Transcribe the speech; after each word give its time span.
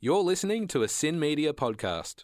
You're 0.00 0.22
listening 0.22 0.68
to 0.68 0.84
a 0.84 0.88
SYN 0.88 1.18
Media 1.18 1.52
podcast. 1.52 2.22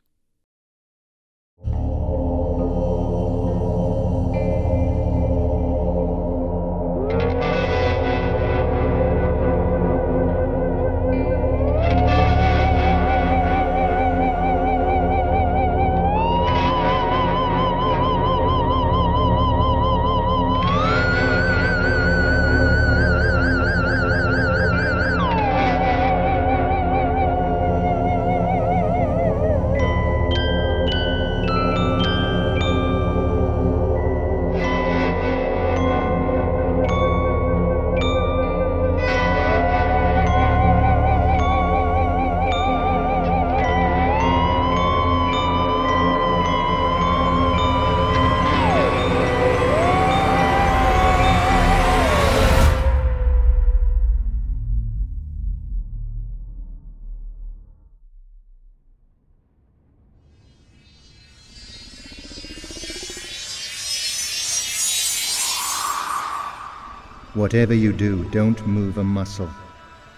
Whatever 67.35 67.75
you 67.75 67.93
do, 67.93 68.25
don't 68.31 68.65
move 68.65 68.99
a 68.99 69.05
muscle. 69.05 69.51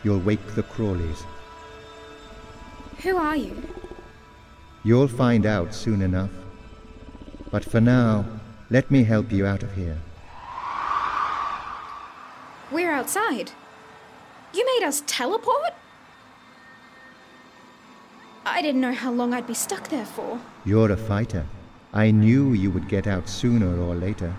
You'll 0.04 0.20
wake 0.20 0.46
the 0.54 0.62
Crawleys. 0.62 1.24
Who 3.02 3.16
are 3.16 3.36
you? 3.36 3.62
You'll 4.84 5.08
find 5.08 5.46
out 5.46 5.74
soon 5.74 6.02
enough. 6.02 6.30
But 7.50 7.64
for 7.64 7.80
now, 7.80 8.26
let 8.68 8.90
me 8.90 9.02
help 9.02 9.32
you 9.32 9.46
out 9.46 9.62
of 9.62 9.74
here. 9.74 9.96
We're 12.70 12.92
outside. 12.92 13.52
You 14.52 14.66
made 14.66 14.86
us 14.86 15.02
teleport? 15.06 15.72
I 18.44 18.60
didn't 18.60 18.80
know 18.80 18.92
how 18.92 19.10
long 19.10 19.32
I'd 19.32 19.46
be 19.46 19.54
stuck 19.54 19.88
there 19.88 20.06
for. 20.06 20.38
You're 20.64 20.92
a 20.92 20.96
fighter. 20.96 21.46
I 21.94 22.10
knew 22.10 22.52
you 22.52 22.70
would 22.70 22.88
get 22.88 23.06
out 23.06 23.28
sooner 23.28 23.80
or 23.80 23.94
later. 23.94 24.34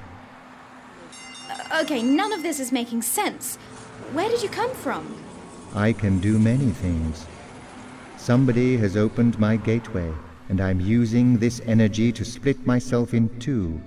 Okay, 1.79 2.01
none 2.01 2.33
of 2.33 2.41
this 2.41 2.59
is 2.59 2.71
making 2.71 3.03
sense. 3.03 3.57
Where 4.11 4.27
did 4.29 4.41
you 4.41 4.49
come 4.49 4.73
from? 4.73 5.15
I 5.75 5.93
can 5.93 6.19
do 6.19 6.39
many 6.39 6.71
things. 6.71 7.27
Somebody 8.17 8.77
has 8.77 8.97
opened 8.97 9.37
my 9.37 9.57
gateway, 9.57 10.11
and 10.49 10.59
I'm 10.59 10.79
using 10.79 11.37
this 11.37 11.61
energy 11.67 12.11
to 12.13 12.25
split 12.25 12.65
myself 12.65 13.13
in 13.13 13.29
two 13.39 13.79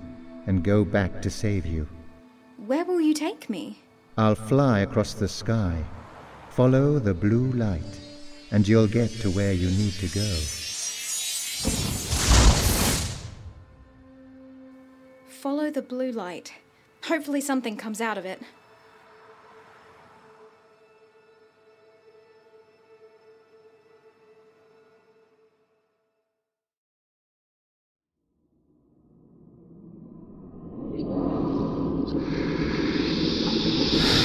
and 0.47 0.63
go 0.63 0.85
back 0.85 1.21
to 1.21 1.29
save 1.29 1.65
you. 1.65 1.85
Where 2.65 2.85
will 2.85 3.01
you 3.01 3.13
take 3.13 3.49
me? 3.49 3.83
I'll 4.17 4.35
fly 4.35 4.79
across 4.79 5.13
the 5.13 5.27
sky. 5.27 5.83
Follow 6.51 6.97
the 6.97 7.13
blue 7.13 7.51
light, 7.51 7.99
and 8.51 8.65
you'll 8.65 8.87
get 8.87 9.09
to 9.19 9.29
where 9.31 9.51
you 9.51 9.69
need 9.69 9.93
to 9.95 10.07
go. 10.07 10.33
Follow 15.27 15.69
the 15.69 15.81
blue 15.81 16.13
light. 16.13 16.53
Hopefully, 17.05 17.41
something 17.41 17.77
comes 17.77 17.99
out 17.99 18.17
of 18.17 18.25
it. 18.25 18.41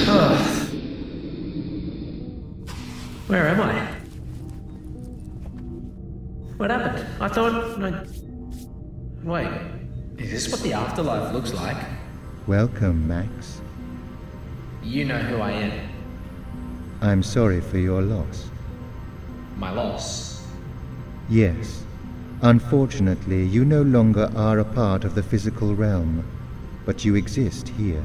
Where 3.26 3.48
am 3.48 3.60
I? 3.60 3.88
What 6.58 6.70
happened? 6.70 7.04
I 7.20 7.28
thought. 7.28 7.82
I... 7.82 8.06
Wait, 9.24 9.48
is 10.18 10.30
this 10.30 10.52
what 10.52 10.62
the 10.62 10.74
afterlife 10.74 11.32
looks 11.32 11.52
like? 11.52 11.95
Welcome, 12.46 13.08
Max. 13.08 13.60
You 14.80 15.04
know 15.04 15.18
who 15.18 15.38
I 15.38 15.50
am. 15.50 15.88
I'm 17.00 17.20
sorry 17.24 17.60
for 17.60 17.76
your 17.76 18.02
loss. 18.02 18.48
My 19.56 19.72
loss. 19.72 20.46
Yes. 21.28 21.82
Unfortunately, 22.42 23.44
you 23.44 23.64
no 23.64 23.82
longer 23.82 24.30
are 24.36 24.60
a 24.60 24.64
part 24.64 25.02
of 25.02 25.16
the 25.16 25.24
physical 25.24 25.74
realm, 25.74 26.24
but 26.84 27.04
you 27.04 27.16
exist 27.16 27.70
here. 27.70 28.04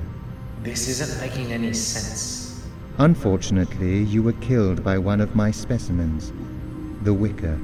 This 0.63 0.87
isn't 0.87 1.21
making 1.21 1.53
any 1.53 1.71
sense. 1.73 2.65
Unfortunately, 2.97 3.99
you 4.05 4.23
were 4.23 4.33
killed 4.33 4.83
by 4.83 4.97
one 4.97 5.21
of 5.21 5.35
my 5.35 5.51
specimens, 5.51 6.33
the 7.03 7.13
Wicker. 7.13 7.59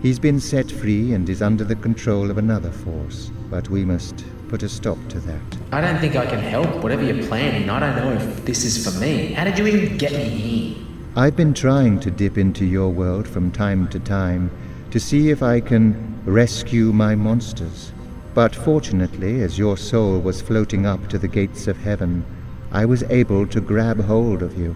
He's 0.00 0.18
been 0.18 0.40
set 0.40 0.70
free 0.70 1.12
and 1.12 1.28
is 1.28 1.42
under 1.42 1.64
the 1.64 1.76
control 1.76 2.30
of 2.30 2.38
another 2.38 2.70
force, 2.70 3.30
but 3.50 3.68
we 3.68 3.84
must 3.84 4.24
put 4.50 4.64
a 4.64 4.68
stop 4.68 4.98
to 5.08 5.20
that. 5.20 5.40
I 5.70 5.80
don't 5.80 6.00
think 6.00 6.16
I 6.16 6.26
can 6.26 6.40
help. 6.40 6.82
Whatever 6.82 7.04
you're 7.04 7.24
planning, 7.28 7.70
I 7.70 7.78
don't 7.78 7.94
know 7.94 8.12
if 8.20 8.44
this 8.44 8.64
is 8.64 8.84
for 8.84 8.98
me. 8.98 9.32
How 9.32 9.44
did 9.44 9.56
you 9.56 9.68
even 9.68 9.96
get 9.96 10.10
me 10.10 10.28
here? 10.28 10.86
I've 11.14 11.36
been 11.36 11.54
trying 11.54 12.00
to 12.00 12.10
dip 12.10 12.36
into 12.36 12.64
your 12.64 12.88
world 12.88 13.28
from 13.28 13.52
time 13.52 13.86
to 13.90 14.00
time 14.00 14.50
to 14.90 14.98
see 14.98 15.30
if 15.30 15.40
I 15.40 15.60
can 15.60 16.20
rescue 16.24 16.92
my 16.92 17.14
monsters. 17.14 17.92
But 18.34 18.52
fortunately, 18.52 19.40
as 19.42 19.56
your 19.56 19.76
soul 19.76 20.18
was 20.18 20.42
floating 20.42 20.84
up 20.84 21.08
to 21.10 21.18
the 21.18 21.28
gates 21.28 21.68
of 21.68 21.76
heaven, 21.76 22.24
I 22.72 22.86
was 22.86 23.04
able 23.04 23.46
to 23.46 23.60
grab 23.60 24.00
hold 24.00 24.42
of 24.42 24.58
you. 24.58 24.74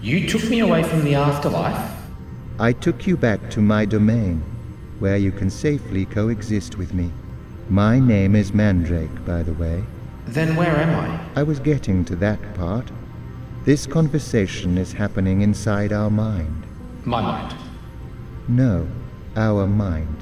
You 0.00 0.26
took 0.26 0.48
me 0.48 0.60
away 0.60 0.82
from 0.82 1.04
the 1.04 1.14
afterlife? 1.14 1.92
I 2.58 2.72
took 2.72 3.06
you 3.06 3.18
back 3.18 3.50
to 3.50 3.60
my 3.60 3.84
domain, 3.84 4.42
where 4.98 5.18
you 5.18 5.30
can 5.30 5.50
safely 5.50 6.06
coexist 6.06 6.78
with 6.78 6.94
me. 6.94 7.12
My 7.68 7.98
name 7.98 8.36
is 8.36 8.54
Mandrake, 8.54 9.24
by 9.24 9.42
the 9.42 9.52
way. 9.54 9.82
Then 10.26 10.54
where 10.54 10.76
am 10.76 10.90
I? 11.34 11.40
I 11.40 11.42
was 11.42 11.58
getting 11.58 12.04
to 12.04 12.16
that 12.16 12.54
part. 12.54 12.90
This 13.64 13.86
conversation 13.86 14.78
is 14.78 14.92
happening 14.92 15.40
inside 15.40 15.92
our 15.92 16.10
mind. 16.10 16.64
My 17.04 17.20
mind. 17.20 17.56
No, 18.46 18.86
our 19.34 19.66
mind. 19.66 20.16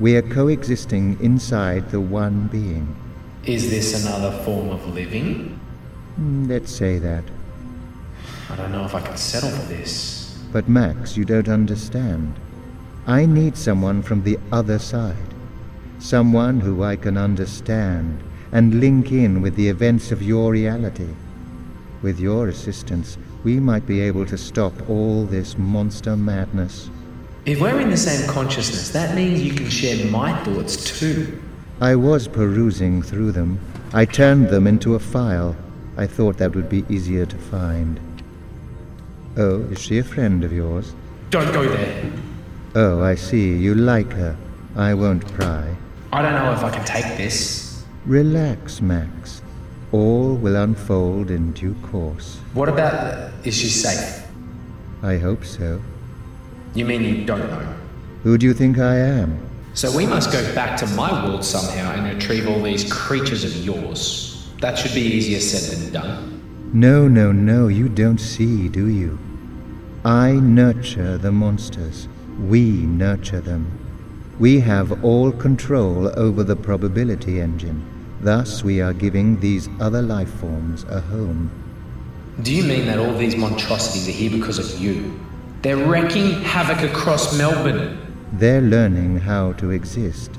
We 0.00 0.16
are 0.16 0.22
coexisting 0.22 1.18
inside 1.20 1.90
the 1.90 2.00
one 2.00 2.46
being. 2.46 2.96
Is 3.44 3.68
this 3.68 4.04
another 4.06 4.32
form 4.44 4.70
of 4.70 4.86
living? 4.94 5.60
Hmm, 6.16 6.46
Let's 6.48 6.72
say 6.74 6.98
that. 6.98 7.24
I 8.50 8.56
don't 8.56 8.72
know 8.72 8.86
if 8.86 8.94
I 8.94 9.00
can 9.02 9.16
settle 9.18 9.50
for 9.50 9.66
this. 9.66 10.38
But 10.52 10.68
Max, 10.68 11.18
you 11.18 11.26
don't 11.26 11.48
understand. 11.48 12.34
I 13.06 13.26
need 13.26 13.58
someone 13.58 14.02
from 14.02 14.22
the 14.22 14.38
other 14.50 14.78
side. 14.78 15.16
Someone 15.98 16.60
who 16.60 16.82
I 16.84 16.96
can 16.96 17.16
understand 17.16 18.22
and 18.52 18.80
link 18.80 19.12
in 19.12 19.42
with 19.42 19.56
the 19.56 19.68
events 19.68 20.12
of 20.12 20.22
your 20.22 20.52
reality. 20.52 21.08
With 22.02 22.20
your 22.20 22.48
assistance, 22.48 23.18
we 23.42 23.58
might 23.58 23.86
be 23.86 24.00
able 24.00 24.24
to 24.26 24.38
stop 24.38 24.72
all 24.88 25.24
this 25.24 25.58
monster 25.58 26.16
madness. 26.16 26.88
If 27.46 27.60
we're 27.60 27.80
in 27.80 27.90
the 27.90 27.96
same 27.96 28.28
consciousness, 28.28 28.90
that 28.90 29.14
means 29.14 29.42
you 29.42 29.54
can 29.54 29.68
share 29.68 30.06
my 30.10 30.32
thoughts 30.44 30.98
too. 30.98 31.42
I 31.80 31.96
was 31.96 32.28
perusing 32.28 33.02
through 33.02 33.32
them. 33.32 33.60
I 33.92 34.04
turned 34.04 34.48
them 34.48 34.66
into 34.66 34.94
a 34.94 35.00
file. 35.00 35.56
I 35.96 36.06
thought 36.06 36.36
that 36.38 36.54
would 36.54 36.68
be 36.68 36.84
easier 36.88 37.26
to 37.26 37.36
find. 37.36 37.98
Oh, 39.36 39.60
is 39.70 39.80
she 39.80 39.98
a 39.98 40.04
friend 40.04 40.44
of 40.44 40.52
yours? 40.52 40.94
Don't 41.30 41.52
go 41.52 41.68
there. 41.68 42.12
Oh, 42.74 43.02
I 43.02 43.14
see. 43.14 43.56
You 43.56 43.74
like 43.74 44.12
her. 44.12 44.36
I 44.76 44.94
won't 44.94 45.26
pry. 45.34 45.76
I 46.10 46.22
don't 46.22 46.32
know 46.32 46.52
if 46.52 46.64
I 46.64 46.70
can 46.70 46.84
take 46.86 47.18
this. 47.18 47.84
Relax, 48.06 48.80
Max. 48.80 49.42
All 49.92 50.34
will 50.34 50.56
unfold 50.56 51.30
in 51.30 51.52
due 51.52 51.74
course. 51.82 52.38
What 52.54 52.70
about. 52.70 53.30
Is 53.44 53.54
she 53.54 53.68
safe? 53.68 54.26
I 55.02 55.18
hope 55.18 55.44
so. 55.44 55.82
You 56.74 56.86
mean 56.86 57.04
you 57.04 57.24
don't 57.26 57.40
know? 57.50 57.74
Who 58.22 58.38
do 58.38 58.46
you 58.46 58.54
think 58.54 58.78
I 58.78 58.96
am? 58.96 59.38
So 59.74 59.94
we 59.94 60.06
must 60.06 60.32
go 60.32 60.54
back 60.54 60.78
to 60.78 60.86
my 60.88 61.26
world 61.26 61.44
somehow 61.44 61.92
and 61.92 62.14
retrieve 62.14 62.48
all 62.48 62.62
these 62.62 62.90
creatures 62.90 63.44
of 63.44 63.54
yours. 63.56 64.50
That 64.60 64.78
should 64.78 64.94
be 64.94 65.02
easier 65.02 65.40
said 65.40 65.78
than 65.78 65.92
done. 65.92 66.70
No, 66.72 67.06
no, 67.06 67.32
no, 67.32 67.68
you 67.68 67.88
don't 67.88 68.18
see, 68.18 68.68
do 68.68 68.88
you? 68.88 69.18
I 70.04 70.32
nurture 70.32 71.18
the 71.18 71.32
monsters. 71.32 72.08
We 72.40 72.70
nurture 72.70 73.40
them. 73.40 73.87
We 74.38 74.60
have 74.60 75.04
all 75.04 75.32
control 75.32 76.16
over 76.16 76.44
the 76.44 76.54
probability 76.54 77.40
engine. 77.40 77.84
Thus, 78.20 78.62
we 78.62 78.80
are 78.80 78.92
giving 78.92 79.40
these 79.40 79.68
other 79.80 80.00
life 80.00 80.32
forms 80.34 80.84
a 80.84 81.00
home. 81.00 81.50
Do 82.42 82.54
you 82.54 82.62
mean 82.62 82.86
that 82.86 83.00
all 83.00 83.16
these 83.16 83.34
monstrosities 83.34 84.08
are 84.08 84.12
here 84.12 84.30
because 84.30 84.60
of 84.60 84.80
you? 84.80 85.18
They're 85.62 85.76
wreaking 85.76 86.42
havoc 86.42 86.88
across 86.88 87.36
Melbourne. 87.36 87.98
They're 88.32 88.60
learning 88.60 89.18
how 89.18 89.54
to 89.54 89.72
exist, 89.72 90.30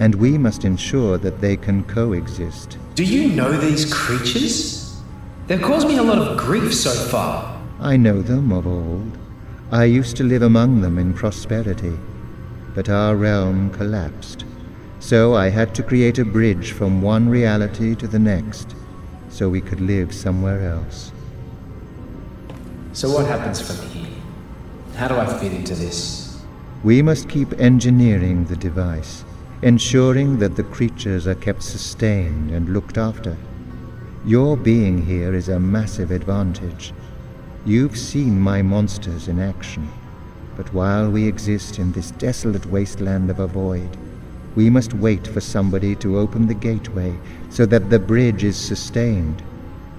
and 0.00 0.14
we 0.14 0.38
must 0.38 0.64
ensure 0.64 1.18
that 1.18 1.42
they 1.42 1.58
can 1.58 1.84
coexist. 1.84 2.78
Do 2.94 3.04
you 3.04 3.28
know 3.28 3.52
these 3.52 3.92
creatures? 3.92 4.98
They've 5.46 5.60
caused 5.60 5.88
me 5.88 5.98
a 5.98 6.02
lot 6.02 6.16
of 6.16 6.38
grief 6.38 6.72
so 6.72 6.92
far. 7.10 7.60
I 7.80 7.98
know 7.98 8.22
them 8.22 8.50
of 8.50 8.66
old. 8.66 9.18
I 9.70 9.84
used 9.84 10.16
to 10.16 10.24
live 10.24 10.40
among 10.40 10.80
them 10.80 10.96
in 10.98 11.12
prosperity, 11.12 11.98
but 12.74 12.88
our 12.88 13.16
realm 13.16 13.70
collapsed. 13.70 14.44
So 15.00 15.34
I 15.34 15.48
had 15.48 15.74
to 15.74 15.82
create 15.82 16.18
a 16.18 16.24
bridge 16.24 16.72
from 16.72 17.02
one 17.02 17.28
reality 17.28 17.94
to 17.96 18.06
the 18.06 18.18
next, 18.18 18.74
so 19.28 19.48
we 19.48 19.60
could 19.60 19.80
live 19.80 20.14
somewhere 20.14 20.60
else. 20.68 21.12
So 22.92 23.10
what 23.10 23.26
happens 23.26 23.60
from 23.60 23.84
here? 23.88 24.10
How 24.96 25.08
do 25.08 25.16
I 25.16 25.26
fit 25.38 25.52
into 25.52 25.74
this? 25.74 26.40
We 26.84 27.02
must 27.02 27.28
keep 27.28 27.58
engineering 27.60 28.44
the 28.44 28.56
device, 28.56 29.24
ensuring 29.62 30.38
that 30.38 30.56
the 30.56 30.64
creatures 30.64 31.26
are 31.26 31.34
kept 31.34 31.62
sustained 31.62 32.50
and 32.50 32.72
looked 32.72 32.98
after. 32.98 33.36
Your 34.24 34.56
being 34.56 35.04
here 35.06 35.34
is 35.34 35.48
a 35.48 35.58
massive 35.58 36.10
advantage. 36.10 36.92
You've 37.64 37.96
seen 37.96 38.40
my 38.40 38.62
monsters 38.62 39.28
in 39.28 39.40
action, 39.40 39.88
but 40.56 40.72
while 40.74 41.10
we 41.10 41.26
exist 41.26 41.78
in 41.78 41.92
this 41.92 42.10
desolate 42.12 42.66
wasteland 42.66 43.30
of 43.30 43.40
a 43.40 43.46
void, 43.46 43.96
we 44.54 44.68
must 44.68 44.92
wait 44.94 45.26
for 45.26 45.40
somebody 45.40 45.94
to 45.96 46.18
open 46.18 46.46
the 46.46 46.54
gateway 46.54 47.14
so 47.48 47.64
that 47.66 47.88
the 47.88 47.98
bridge 47.98 48.44
is 48.44 48.56
sustained. 48.56 49.42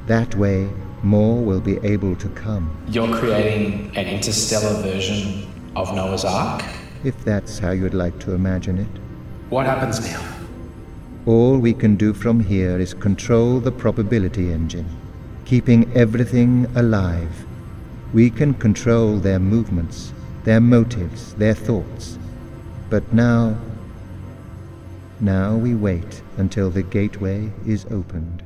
That 0.08 0.36
way, 0.36 0.70
more 1.02 1.44
will 1.44 1.60
be 1.60 1.78
able 1.78 2.16
to 2.18 2.30
come. 2.30 2.76
You're 2.88 3.16
creating 3.18 3.92
an 3.98 4.08
interstellar 4.08 4.82
version 4.82 5.48
of 5.76 5.94
Noah's 5.96 6.24
Ark? 6.24 6.64
If 7.04 7.24
that's 7.26 7.60
how 7.60 7.72
you'd 7.72 7.94
like 7.94 8.20
to 8.20 8.34
imagine 8.34 8.78
it. 8.78 9.00
What 9.50 9.66
happens 9.66 10.00
now? 10.00 10.24
All 11.26 11.58
we 11.58 11.74
can 11.74 11.96
do 11.96 12.14
from 12.14 12.40
here 12.40 12.80
is 12.80 12.94
control 12.94 13.60
the 13.60 13.72
probability 13.72 14.52
engine, 14.52 14.90
keeping 15.46 15.92
everything 15.94 16.68
alive. 16.76 17.46
We 18.14 18.30
can 18.30 18.54
control 18.54 19.18
their 19.18 19.40
movements, 19.40 20.14
their 20.44 20.60
motives, 20.60 21.34
their 21.36 21.54
thoughts. 21.54 22.18
But 22.90 23.14
now, 23.14 23.58
now 25.20 25.56
we 25.56 25.74
wait 25.74 26.22
until 26.38 26.70
the 26.70 26.84
gateway 26.84 27.52
is 27.66 27.86
opened. 27.90 28.43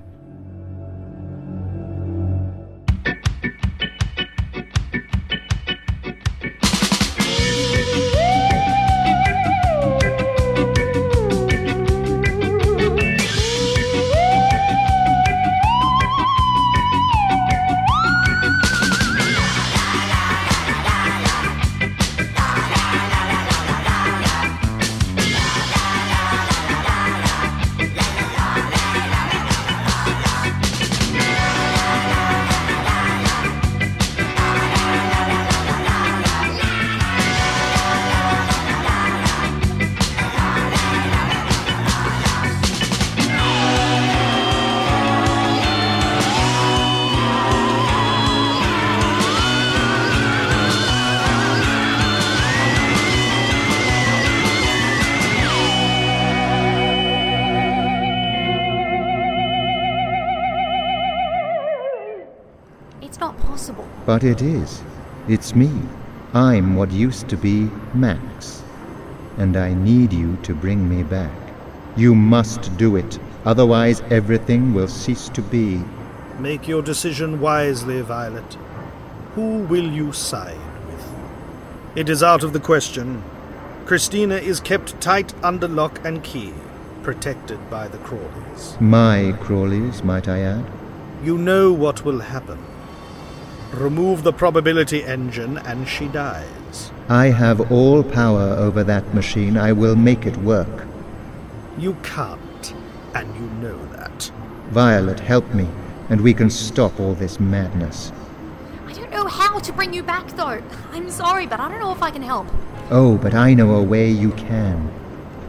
But 64.17 64.23
it 64.23 64.41
is. 64.41 64.81
It's 65.27 65.53
me. 65.53 65.69
I'm 66.33 66.75
what 66.75 66.91
used 66.91 67.29
to 67.29 67.37
be 67.37 67.69
Max. 67.93 68.63
And 69.37 69.55
I 69.55 69.75
need 69.75 70.11
you 70.11 70.37
to 70.37 70.55
bring 70.55 70.89
me 70.89 71.03
back. 71.03 71.31
You 71.95 72.15
must 72.15 72.75
do 72.77 72.95
it, 72.95 73.19
otherwise 73.45 74.01
everything 74.09 74.73
will 74.73 74.87
cease 74.87 75.29
to 75.29 75.43
be. 75.43 75.83
Make 76.39 76.67
your 76.67 76.81
decision 76.81 77.39
wisely, 77.39 78.01
Violet. 78.01 78.57
Who 79.35 79.59
will 79.65 79.87
you 79.87 80.11
side 80.13 80.57
with? 80.87 81.05
It 81.95 82.09
is 82.09 82.23
out 82.23 82.43
of 82.43 82.53
the 82.53 82.59
question. 82.59 83.21
Christina 83.85 84.37
is 84.37 84.59
kept 84.59 84.99
tight 84.99 85.31
under 85.43 85.67
lock 85.67 86.03
and 86.03 86.23
key, 86.23 86.55
protected 87.03 87.69
by 87.69 87.87
the 87.87 87.99
Crawleys. 87.99 88.81
My 88.81 89.37
Crawleys, 89.43 90.03
might 90.03 90.27
I 90.27 90.39
add? 90.39 90.65
You 91.23 91.37
know 91.37 91.71
what 91.71 92.03
will 92.03 92.21
happen. 92.21 92.57
Remove 93.73 94.23
the 94.23 94.33
probability 94.33 95.03
engine 95.03 95.57
and 95.59 95.87
she 95.87 96.07
dies. 96.07 96.91
I 97.09 97.27
have 97.27 97.71
all 97.71 98.03
power 98.03 98.55
over 98.57 98.83
that 98.83 99.13
machine. 99.13 99.57
I 99.57 99.71
will 99.73 99.95
make 99.95 100.25
it 100.25 100.37
work. 100.37 100.85
You 101.77 101.95
can't, 102.01 102.73
and 103.13 103.33
you 103.35 103.47
know 103.61 103.85
that. 103.87 104.31
Violet, 104.69 105.19
help 105.19 105.53
me, 105.53 105.67
and 106.09 106.21
we 106.21 106.33
can 106.33 106.49
stop 106.49 106.99
all 106.99 107.13
this 107.13 107.39
madness. 107.39 108.11
I 108.85 108.93
don't 108.93 109.11
know 109.11 109.27
how 109.27 109.59
to 109.59 109.73
bring 109.73 109.93
you 109.93 110.01
back, 110.01 110.27
though. 110.29 110.61
I'm 110.91 111.09
sorry, 111.09 111.45
but 111.45 111.59
I 111.59 111.69
don't 111.69 111.79
know 111.79 111.91
if 111.91 112.01
I 112.01 112.11
can 112.11 112.21
help. 112.21 112.47
Oh, 112.89 113.17
but 113.17 113.33
I 113.33 113.53
know 113.53 113.75
a 113.75 113.83
way 113.83 114.09
you 114.09 114.31
can. 114.31 114.91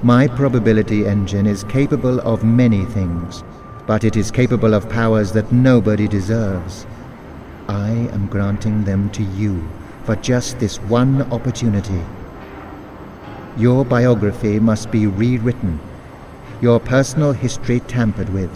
My 0.03 0.29
probability 0.29 1.07
engine 1.07 1.47
is 1.47 1.65
capable 1.65 2.21
of 2.21 2.45
many 2.45 2.85
things, 2.85 3.43
but 3.87 4.05
it 4.05 4.17
is 4.17 4.31
capable 4.31 4.75
of 4.75 4.89
powers 4.89 5.33
that 5.33 5.51
nobody 5.51 6.07
deserves. 6.07 6.87
I 7.69 7.91
am 7.91 8.29
granting 8.29 8.85
them 8.85 9.11
to 9.11 9.23
you 9.23 9.69
for 10.05 10.17
just 10.17 10.59
this 10.59 10.79
one 10.79 11.21
opportunity. 11.31 12.01
Your 13.59 13.85
biography 13.85 14.59
must 14.59 14.91
be 14.91 15.07
rewritten, 15.07 15.79
your 16.63 16.81
personal 16.81 17.33
history 17.33 17.81
tampered 17.81 18.31
with. 18.31 18.51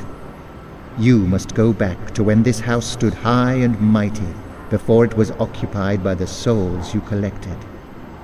You 0.98 1.18
must 1.18 1.54
go 1.54 1.74
back 1.74 2.14
to 2.14 2.24
when 2.24 2.42
this 2.42 2.60
house 2.60 2.86
stood 2.86 3.12
high 3.12 3.52
and 3.52 3.78
mighty 3.80 4.32
before 4.70 5.04
it 5.04 5.14
was 5.14 5.30
occupied 5.32 6.02
by 6.02 6.14
the 6.14 6.26
souls 6.26 6.94
you 6.94 7.02
collected. 7.02 7.56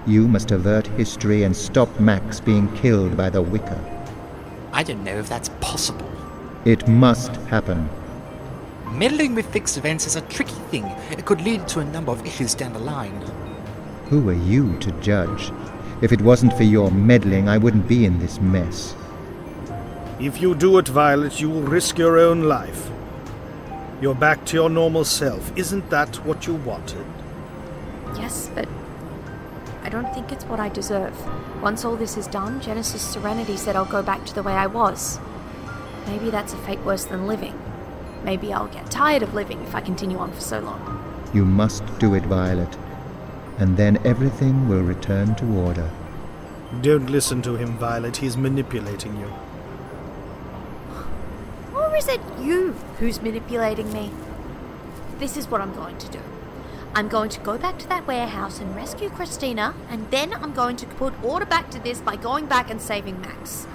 You 0.07 0.26
must 0.26 0.52
avert 0.52 0.87
history 0.87 1.42
and 1.42 1.54
stop 1.54 2.00
Max 2.00 2.40
being 2.40 2.75
killed 2.76 3.14
by 3.14 3.28
the 3.28 3.42
Wicker. 3.42 3.78
I 4.73 4.85
don't 4.85 5.04
know 5.04 5.18
if 5.18 5.28
that's 5.28 5.50
possible. 5.61 6.11
It 6.64 6.88
must 6.88 7.37
happen. 7.50 7.90
Meddling 8.92 9.35
with 9.35 9.52
fixed 9.52 9.76
events 9.76 10.07
is 10.07 10.16
a 10.16 10.21
tricky 10.23 10.61
thing. 10.71 10.85
It 11.11 11.25
could 11.25 11.40
lead 11.40 11.68
to 11.68 11.80
a 11.80 11.85
number 11.85 12.11
of 12.11 12.25
issues 12.26 12.54
down 12.54 12.73
the 12.73 12.78
line. 12.78 13.21
Who 14.07 14.28
are 14.28 14.33
you 14.33 14.76
to 14.78 14.90
judge? 15.00 15.52
If 16.00 16.12
it 16.12 16.23
wasn't 16.23 16.54
for 16.54 16.62
your 16.62 16.90
meddling, 16.90 17.49
I 17.49 17.59
wouldn't 17.59 17.87
be 17.87 18.04
in 18.04 18.18
this 18.18 18.40
mess. 18.40 18.95
If 20.18 20.40
you 20.40 20.54
do 20.54 20.78
it, 20.78 20.88
Violet, 20.88 21.40
you 21.40 21.50
will 21.50 21.62
risk 21.62 21.99
your 21.99 22.18
own 22.18 22.42
life. 22.42 22.90
You're 24.00 24.14
back 24.14 24.45
to 24.47 24.57
your 24.57 24.71
normal 24.71 25.04
self. 25.04 25.57
Isn't 25.57 25.90
that 25.90 26.25
what 26.25 26.47
you 26.47 26.54
wanted? 26.54 27.04
Yes, 28.16 28.50
but 28.54 28.68
I 29.83 29.88
don't 29.88 30.12
think 30.14 30.33
it's 30.33 30.45
what 30.45 30.61
I 30.61 30.68
deserve. 30.68 31.14
Once 31.62 31.85
all 31.85 31.97
this 31.97 32.16
is 32.16 32.26
done, 32.26 32.61
Genesis 32.61 33.02
Serenity 33.02 33.57
said 33.57 33.76
I'll 33.76 33.85
go 33.85 34.02
back 34.02 34.25
to 34.26 34.35
the 34.35 34.42
way 34.42 34.52
I 34.52 34.66
was. 34.66 35.21
Maybe 36.07 36.30
that's 36.30 36.54
a 36.54 36.59
fate 36.59 36.80
worse 36.80 37.04
than 37.04 37.26
living. 37.26 37.61
Maybe 38.25 38.53
I'll 38.53 38.69
get 38.69 38.91
tired 38.91 39.23
of 39.23 39.35
living 39.35 39.61
if 39.63 39.75
I 39.75 39.81
continue 39.81 40.19
on 40.19 40.33
for 40.33 40.41
so 40.41 40.61
long. 40.61 41.05
You 41.33 41.45
must 41.45 41.85
do 41.99 42.15
it, 42.15 42.25
Violet, 42.25 42.77
and 43.59 43.77
then 43.77 43.99
everything 44.05 44.69
will 44.69 44.83
return 44.83 45.35
to 45.37 45.45
order. 45.59 45.91
Don't 46.81 47.11
listen 47.11 47.43
to 47.43 47.57
him, 47.57 47.79
Violet. 47.79 48.19
He's 48.19 48.37
manipulating 48.37 49.19
you. 49.19 49.33
Or 51.75 51.97
is 51.97 52.09
it 52.09 52.21
you 52.41 52.73
who's 52.99 53.23
manipulating 53.23 53.93
me? 53.93 54.11
This 55.19 55.37
is 55.37 55.49
what 55.49 55.61
I'm 55.61 55.75
going 55.75 55.99
to 55.99 56.09
do. 56.09 56.21
I'm 56.95 57.09
going 57.09 57.31
to 57.31 57.41
go 57.41 57.59
back 57.59 57.79
to 57.79 57.89
that 57.89 58.07
warehouse 58.07 58.61
and 58.61 58.75
rescue 58.75 59.09
Christina, 59.11 59.75
and 59.89 60.11
then 60.11 60.33
I'm 60.33 60.53
going 60.53 60.77
to 60.77 60.87
put 60.87 61.15
order 61.23 61.47
back 61.47 61.71
to 61.71 61.79
this 61.79 62.01
by 62.01 62.17
going 62.17 62.47
back 62.47 62.71
and 62.71 62.81
saving 62.81 63.21
Max. 63.21 63.67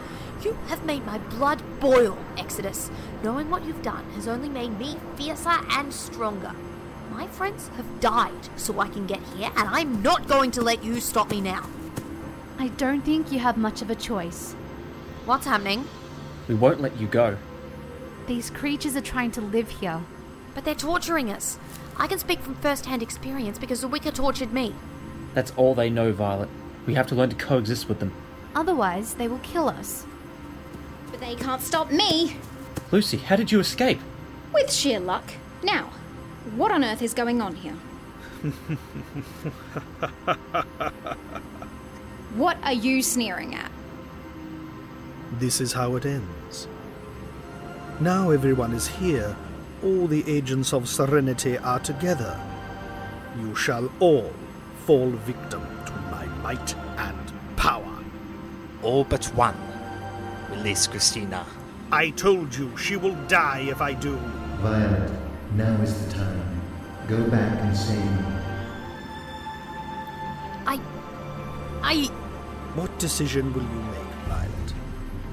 You 0.43 0.57
have 0.67 0.83
made 0.83 1.05
my 1.05 1.19
blood 1.19 1.61
boil, 1.79 2.17
Exodus. 2.37 2.91
Knowing 3.23 3.49
what 3.49 3.63
you've 3.63 3.81
done 3.81 4.03
has 4.11 4.27
only 4.27 4.49
made 4.49 4.77
me 4.77 4.97
fiercer 5.15 5.57
and 5.69 5.93
stronger. 5.93 6.51
My 7.09 7.27
friends 7.27 7.69
have 7.77 8.01
died 8.01 8.49
so 8.57 8.77
I 8.81 8.89
can 8.89 9.07
get 9.07 9.21
here, 9.37 9.51
and 9.55 9.69
I'm 9.69 10.01
not 10.01 10.27
going 10.27 10.51
to 10.51 10.61
let 10.61 10.83
you 10.83 10.99
stop 10.99 11.29
me 11.29 11.39
now. 11.39 11.69
I 12.59 12.67
don't 12.69 13.01
think 13.01 13.31
you 13.31 13.39
have 13.39 13.55
much 13.55 13.81
of 13.81 13.89
a 13.89 13.95
choice. 13.95 14.53
What's 15.25 15.45
happening? 15.45 15.87
We 16.49 16.55
won't 16.55 16.81
let 16.81 16.99
you 16.99 17.07
go. 17.07 17.37
These 18.27 18.49
creatures 18.49 18.97
are 18.97 19.01
trying 19.01 19.31
to 19.31 19.41
live 19.41 19.69
here. 19.69 20.01
But 20.53 20.65
they're 20.65 20.75
torturing 20.75 21.31
us. 21.31 21.57
I 21.95 22.07
can 22.07 22.19
speak 22.19 22.41
from 22.41 22.55
first 22.55 22.85
hand 22.85 23.01
experience 23.01 23.57
because 23.57 23.79
the 23.79 23.87
Wicker 23.87 24.11
tortured 24.11 24.51
me. 24.51 24.75
That's 25.33 25.53
all 25.55 25.73
they 25.73 25.89
know, 25.89 26.11
Violet. 26.11 26.49
We 26.85 26.95
have 26.95 27.07
to 27.07 27.15
learn 27.15 27.29
to 27.29 27.35
coexist 27.35 27.87
with 27.87 27.99
them. 27.99 28.11
Otherwise, 28.53 29.13
they 29.13 29.29
will 29.29 29.39
kill 29.39 29.69
us. 29.69 30.05
But 31.13 31.19
they 31.19 31.35
can't 31.35 31.61
stop 31.61 31.91
me! 31.91 32.37
Lucy, 32.91 33.17
how 33.17 33.35
did 33.35 33.51
you 33.51 33.59
escape? 33.59 33.99
With 34.51 34.73
sheer 34.73 34.99
luck. 34.99 35.23
Now, 35.61 35.91
what 36.55 36.71
on 36.71 36.83
earth 36.83 37.03
is 37.03 37.13
going 37.13 37.39
on 37.39 37.53
here? 37.53 37.75
what 42.33 42.57
are 42.63 42.73
you 42.73 43.03
sneering 43.03 43.53
at? 43.53 43.71
This 45.33 45.61
is 45.61 45.73
how 45.73 45.95
it 45.97 46.07
ends. 46.07 46.67
Now 47.99 48.31
everyone 48.31 48.73
is 48.73 48.87
here. 48.87 49.35
All 49.83 50.07
the 50.07 50.27
agents 50.27 50.73
of 50.73 50.89
Serenity 50.89 51.59
are 51.59 51.79
together. 51.79 52.39
You 53.39 53.53
shall 53.55 53.91
all 53.99 54.33
fall 54.87 55.11
victim 55.11 55.61
to 55.85 55.93
my 56.09 56.25
might 56.41 56.75
and 56.97 57.33
power. 57.55 58.03
All 58.81 59.03
but 59.03 59.25
one. 59.35 59.72
Release 60.53 60.85
Christina. 60.87 61.45
I 61.91 62.11
told 62.11 62.55
you 62.55 62.77
she 62.77 62.95
will 62.95 63.15
die 63.27 63.65
if 63.67 63.81
I 63.81 63.93
do. 63.93 64.15
Violet, 64.61 65.11
now 65.55 65.81
is 65.81 66.05
the 66.05 66.13
time. 66.13 66.61
Go 67.07 67.27
back 67.29 67.59
and 67.61 67.75
save 67.75 67.97
me. 67.97 68.25
I. 70.67 70.79
I. 71.81 72.05
What 72.75 72.97
decision 72.99 73.51
will 73.51 73.63
you 73.63 73.81
make, 73.93 74.13
Violet? 74.29 74.73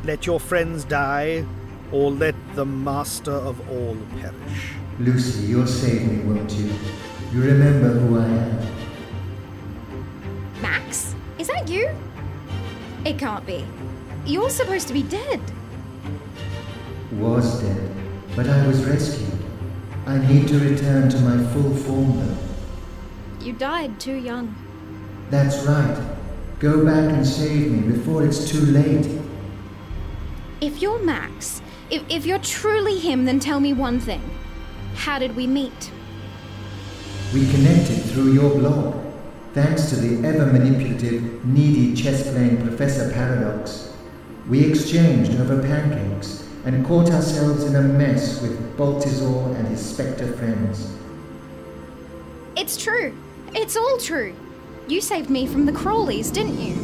Let 0.05 0.27
your 0.27 0.41
friends 0.41 0.85
die, 0.85 1.45
or 1.93 2.11
let 2.11 2.35
the 2.55 2.65
master 2.65 3.33
of 3.51 3.61
all 3.71 3.97
perish? 4.21 4.73
Lucy, 4.99 5.47
you'll 5.49 5.67
save 5.67 6.11
me, 6.11 6.25
won't 6.25 6.51
you? 6.53 6.73
You 7.33 7.43
remember 7.43 7.89
who 7.89 8.19
I 8.19 8.25
am. 8.25 8.59
Max? 10.63 11.15
Is 11.39 11.47
that 11.49 11.69
you? 11.69 11.91
It 13.05 13.19
can't 13.19 13.47
be. 13.47 13.67
You're 14.27 14.51
supposed 14.51 14.87
to 14.89 14.95
be 14.95 15.03
dead. 15.03 15.41
Was 17.13 17.61
dead, 17.61 17.91
but 18.37 18.49
I 18.49 18.67
was 18.67 18.85
rescued. 18.85 19.31
I 20.07 20.19
need 20.27 20.49
to 20.49 20.59
return 20.59 21.09
to 21.11 21.19
my 21.21 21.53
full 21.53 21.75
form, 21.75 22.19
though. 22.19 23.45
You 23.45 23.55
died 23.55 23.99
too 23.99 24.15
young. 24.15 24.55
That's 25.31 25.65
right. 25.65 26.17
Go 26.59 26.85
back 26.85 27.11
and 27.11 27.27
save 27.27 27.73
me 27.73 27.93
before 27.93 28.25
it's 28.25 28.51
too 28.51 28.61
late. 28.61 29.21
If 30.61 30.83
you're 30.83 31.03
Max, 31.03 31.63
if, 31.91 32.03
if 32.11 32.27
you're 32.27 32.39
truly 32.39 32.99
him, 32.99 33.25
then 33.25 33.41
tell 33.41 33.61
me 33.61 33.73
one 33.73 33.99
thing. 33.99 34.23
How 34.95 35.19
did 35.19 35.35
we 35.35 35.47
meet? 35.47 35.91
We 37.33 37.51
connected 37.51 38.03
through 38.11 38.33
your 38.33 38.51
blog, 38.59 38.97
thanks 39.55 39.89
to 39.91 39.97
the 39.97 40.29
ever 40.29 40.47
manipulative, 40.47 41.45
needy 41.47 41.95
chess 41.95 42.31
playing 42.31 42.61
Professor 42.67 43.11
Paradox. 43.13 43.90
We 44.51 44.65
exchanged 44.65 45.31
over 45.39 45.63
pancakes 45.63 46.45
and 46.65 46.85
caught 46.85 47.09
ourselves 47.13 47.63
in 47.63 47.77
a 47.77 47.83
mess 47.83 48.43
with 48.43 48.77
Baltazar 48.77 49.55
and 49.55 49.69
his 49.69 49.81
spectre 49.81 50.33
friends. 50.33 50.93
It's 52.57 52.77
true. 52.77 53.17
It's 53.55 53.77
all 53.77 53.97
true. 53.99 54.35
You 54.89 55.01
saved 55.01 55.31
me 55.31 55.47
from 55.47 55.67
the 55.67 55.73
Crawleys, 55.73 56.33
didn't 56.33 56.59
you? 56.59 56.75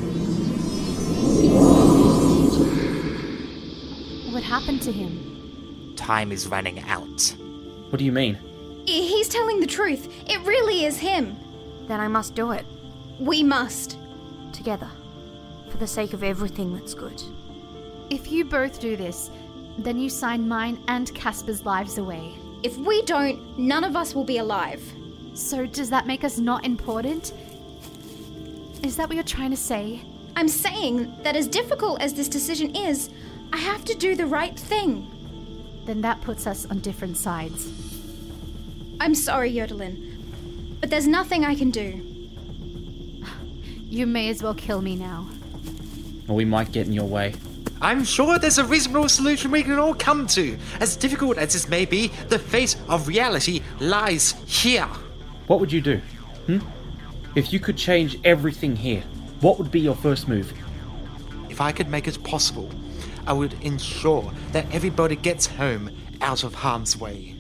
What 4.32 4.44
happened 4.44 4.80
to 4.82 4.92
him? 4.92 5.94
Time 5.96 6.30
is 6.30 6.46
running 6.46 6.78
out. 6.85 7.35
What 7.90 7.99
do 7.99 8.04
you 8.04 8.12
mean? 8.12 8.38
He's 8.87 9.28
telling 9.28 9.58
the 9.58 9.66
truth. 9.66 10.08
It 10.30 10.40
really 10.46 10.85
is 10.85 10.99
him. 10.99 11.37
Then 11.88 11.99
I 11.99 12.06
must 12.06 12.37
do 12.37 12.52
it. 12.52 12.64
We 13.18 13.42
must. 13.42 13.99
Together. 14.52 14.88
For 15.68 15.78
the 15.78 15.87
sake 15.88 16.12
of 16.12 16.23
everything 16.23 16.73
that's 16.73 16.94
good. 16.94 17.20
If 18.08 18.30
you 18.30 18.44
both 18.44 18.80
do 18.80 18.96
this, 18.96 19.30
then 19.78 19.98
you 19.98 20.08
sign 20.08 20.48
mine 20.48 20.78
and 20.88 21.12
Casper's 21.14 21.64
lives 21.64 21.98
away. 21.98 22.34
If 22.62 22.76
we 22.78 23.02
don't, 23.02 23.58
none 23.58 23.84
of 23.84 23.96
us 23.96 24.14
will 24.14 24.25
be 24.25 24.38
alive. 24.38 24.82
So, 25.34 25.66
does 25.66 25.90
that 25.90 26.06
make 26.06 26.25
us 26.25 26.38
not 26.38 26.64
important? 26.64 27.32
Is 28.82 28.96
that 28.96 29.08
what 29.08 29.16
you're 29.16 29.25
trying 29.25 29.50
to 29.50 29.56
say? 29.56 30.00
I'm 30.36 30.48
saying 30.48 31.14
that 31.22 31.36
as 31.36 31.48
difficult 31.48 32.00
as 32.00 32.14
this 32.14 32.28
decision 32.28 32.75
is, 32.76 33.10
I 33.52 33.58
have 33.58 33.84
to 33.86 33.94
do 33.94 34.14
the 34.14 34.26
right 34.26 34.58
thing. 34.58 35.10
Then 35.84 36.00
that 36.02 36.20
puts 36.20 36.46
us 36.46 36.66
on 36.66 36.80
different 36.80 37.16
sides. 37.16 37.70
I'm 39.00 39.14
sorry, 39.14 39.52
Yodalin, 39.52 40.80
but 40.80 40.90
there's 40.90 41.06
nothing 41.06 41.44
I 41.44 41.54
can 41.54 41.70
do. 41.70 42.02
You 43.88 44.06
may 44.06 44.30
as 44.30 44.42
well 44.42 44.54
kill 44.54 44.82
me 44.82 44.96
now. 44.96 45.28
Or 46.28 46.34
we 46.34 46.44
might 46.44 46.72
get 46.72 46.86
in 46.86 46.92
your 46.92 47.06
way. 47.06 47.34
I'm 47.80 48.04
sure 48.04 48.38
there's 48.38 48.59
a 48.59 48.64
reasonable 48.64 49.09
solution 49.09 49.50
we 49.50 49.62
can 49.62 49.78
all 49.78 49.95
come 49.95 50.26
to. 50.28 50.59
As 50.80 50.97
difficult 50.97 51.37
as 51.37 51.52
this 51.52 51.68
may 51.68 51.85
be, 51.85 52.09
the 52.28 52.38
fate 52.38 52.76
of 52.88 53.06
reality 53.06 53.61
lies 53.80 54.33
here. 54.47 54.88
What 55.47 55.61
would 55.61 55.71
you 55.71 55.83
do? 55.83 56.00
Hmm? 56.47 56.59
If 57.35 57.52
you 57.52 57.61
could 57.61 57.76
change 57.76 58.18
everything 58.25 58.76
here, 58.76 59.02
what 59.40 59.59
would 59.59 59.71
be 59.71 59.80
your 59.80 59.95
first 59.95 60.26
move? 60.26 60.52
If 61.50 61.61
I 61.61 61.71
could 61.71 61.88
make 61.88 62.09
it 62.09 62.23
possible, 62.25 62.71
I 63.26 63.35
would 63.35 63.52
ensure 63.62 64.33
that 64.52 64.73
everybody 64.73 65.16
gets 65.16 65.47
home 65.47 65.90
out 66.23 66.45
of 66.45 66.54
harm's 66.54 66.97
way. 66.97 67.35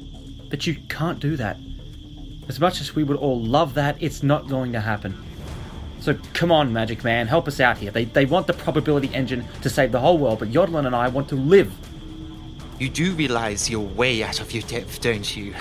But 0.50 0.66
you 0.66 0.76
can't 0.88 1.18
do 1.18 1.36
that. 1.36 1.56
As 2.48 2.60
much 2.60 2.80
as 2.80 2.94
we 2.94 3.04
would 3.04 3.16
all 3.16 3.40
love 3.40 3.74
that, 3.74 3.96
it's 4.00 4.22
not 4.22 4.48
going 4.48 4.72
to 4.72 4.80
happen. 4.80 5.16
So 6.00 6.16
come 6.34 6.52
on, 6.52 6.72
Magic 6.72 7.02
Man, 7.02 7.26
help 7.26 7.48
us 7.48 7.58
out 7.58 7.78
here. 7.78 7.90
They, 7.90 8.04
they 8.04 8.26
want 8.26 8.46
the 8.46 8.52
probability 8.52 9.12
engine 9.14 9.44
to 9.62 9.70
save 9.70 9.92
the 9.92 10.00
whole 10.00 10.18
world, 10.18 10.38
but 10.38 10.50
Yodalin 10.50 10.86
and 10.86 10.94
I 10.94 11.08
want 11.08 11.28
to 11.30 11.36
live. 11.36 11.72
You 12.78 12.88
do 12.88 13.12
realize 13.12 13.70
you're 13.70 13.80
way 13.80 14.22
out 14.22 14.40
of 14.40 14.52
your 14.52 14.62
depth, 14.62 15.00
don't 15.00 15.36
you? 15.36 15.54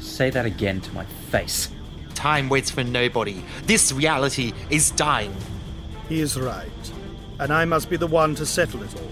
Say 0.00 0.28
that 0.30 0.44
again 0.44 0.80
to 0.80 0.92
my 0.92 1.04
face. 1.04 1.70
Time 2.14 2.48
waits 2.48 2.70
for 2.70 2.84
nobody. 2.84 3.42
This 3.64 3.92
reality 3.92 4.52
is 4.68 4.90
dying. 4.90 5.34
He 6.08 6.20
is 6.20 6.38
right, 6.38 6.92
and 7.38 7.52
I 7.52 7.64
must 7.64 7.88
be 7.88 7.96
the 7.96 8.06
one 8.06 8.34
to 8.34 8.44
settle 8.44 8.82
it 8.82 8.94
all. 8.94 9.08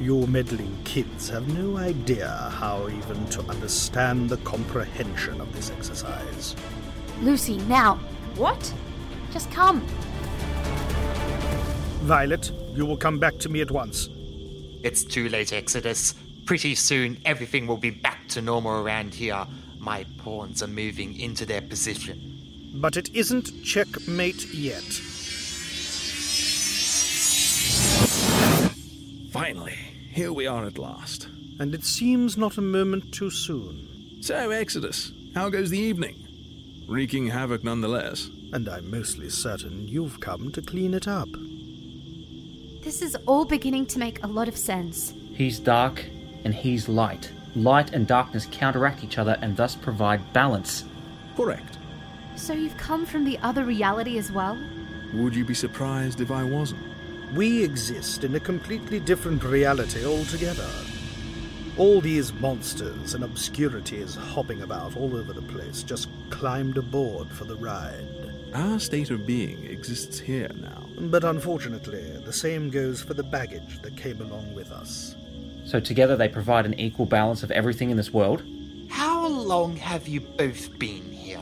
You 0.00 0.26
meddling 0.26 0.76
kids 0.84 1.28
have 1.28 1.46
no 1.54 1.76
idea 1.76 2.28
how 2.54 2.88
even 2.88 3.26
to 3.26 3.42
understand 3.50 4.30
the 4.30 4.38
comprehension 4.38 5.40
of 5.40 5.54
this 5.54 5.70
exercise. 5.70 6.56
Lucy, 7.20 7.58
now. 7.58 7.96
What? 8.36 8.72
Just 9.32 9.50
come. 9.50 9.80
Violet, 12.02 12.50
you 12.74 12.86
will 12.86 12.96
come 12.96 13.18
back 13.18 13.38
to 13.38 13.48
me 13.48 13.60
at 13.60 13.70
once. 13.70 14.08
It's 14.82 15.04
too 15.04 15.28
late, 15.28 15.52
Exodus. 15.52 16.14
Pretty 16.46 16.74
soon, 16.74 17.20
everything 17.24 17.66
will 17.66 17.76
be 17.76 17.90
back 17.90 18.26
to 18.28 18.42
normal 18.42 18.80
around 18.80 19.14
here. 19.14 19.46
My 19.78 20.04
pawns 20.18 20.62
are 20.62 20.68
moving 20.68 21.18
into 21.20 21.46
their 21.46 21.60
position. 21.60 22.72
But 22.74 22.96
it 22.96 23.14
isn't 23.14 23.62
checkmate 23.62 24.52
yet. 24.52 24.82
Finally, 29.30 29.78
here 30.10 30.32
we 30.32 30.46
are 30.46 30.64
at 30.64 30.78
last. 30.78 31.28
And 31.60 31.74
it 31.74 31.84
seems 31.84 32.36
not 32.36 32.58
a 32.58 32.62
moment 32.62 33.12
too 33.12 33.30
soon. 33.30 34.18
So, 34.22 34.50
Exodus, 34.50 35.12
how 35.34 35.50
goes 35.50 35.70
the 35.70 35.78
evening? 35.78 36.16
Wreaking 36.88 37.28
havoc 37.28 37.62
nonetheless. 37.62 38.28
And 38.52 38.68
I'm 38.68 38.90
mostly 38.90 39.30
certain 39.30 39.86
you've 39.86 40.20
come 40.20 40.50
to 40.52 40.60
clean 40.62 40.94
it 40.94 41.06
up. 41.06 41.28
This 42.82 43.02
is 43.02 43.16
all 43.26 43.44
beginning 43.44 43.86
to 43.86 43.98
make 43.98 44.22
a 44.24 44.26
lot 44.26 44.48
of 44.48 44.56
sense. 44.56 45.14
He's 45.34 45.60
dark 45.60 46.04
and 46.44 46.54
he's 46.54 46.88
light. 46.88 47.30
Light 47.54 47.92
and 47.92 48.06
darkness 48.06 48.48
counteract 48.50 49.04
each 49.04 49.18
other 49.18 49.38
and 49.40 49.56
thus 49.56 49.76
provide 49.76 50.32
balance. 50.32 50.84
Correct. 51.36 51.78
So 52.36 52.52
you've 52.52 52.76
come 52.76 53.06
from 53.06 53.24
the 53.24 53.38
other 53.38 53.64
reality 53.64 54.18
as 54.18 54.32
well? 54.32 54.58
Would 55.12 55.34
you 55.34 55.44
be 55.44 55.54
surprised 55.54 56.20
if 56.20 56.30
I 56.30 56.42
wasn't? 56.42 56.82
We 57.34 57.62
exist 57.62 58.24
in 58.24 58.34
a 58.34 58.40
completely 58.40 58.98
different 58.98 59.44
reality 59.44 60.04
altogether. 60.04 60.68
All 61.76 62.00
these 62.00 62.32
monsters 62.34 63.14
and 63.14 63.22
obscurities 63.22 64.16
hopping 64.16 64.62
about 64.62 64.96
all 64.96 65.16
over 65.16 65.32
the 65.32 65.42
place 65.42 65.82
just 65.82 66.08
climbed 66.30 66.78
aboard 66.78 67.30
for 67.30 67.44
the 67.44 67.56
ride. 67.56 68.19
Our 68.54 68.80
state 68.80 69.10
of 69.10 69.26
being 69.26 69.64
exists 69.66 70.18
here 70.18 70.50
now. 70.54 70.82
But 70.98 71.24
unfortunately, 71.24 72.02
the 72.24 72.32
same 72.32 72.68
goes 72.68 73.00
for 73.00 73.14
the 73.14 73.22
baggage 73.22 73.80
that 73.82 73.96
came 73.96 74.20
along 74.20 74.54
with 74.54 74.72
us. 74.72 75.14
So 75.64 75.78
together 75.78 76.16
they 76.16 76.28
provide 76.28 76.66
an 76.66 76.78
equal 76.78 77.06
balance 77.06 77.42
of 77.42 77.50
everything 77.52 77.90
in 77.90 77.96
this 77.96 78.12
world? 78.12 78.42
How 78.88 79.28
long 79.28 79.76
have 79.76 80.08
you 80.08 80.20
both 80.20 80.76
been 80.78 81.12
here? 81.12 81.38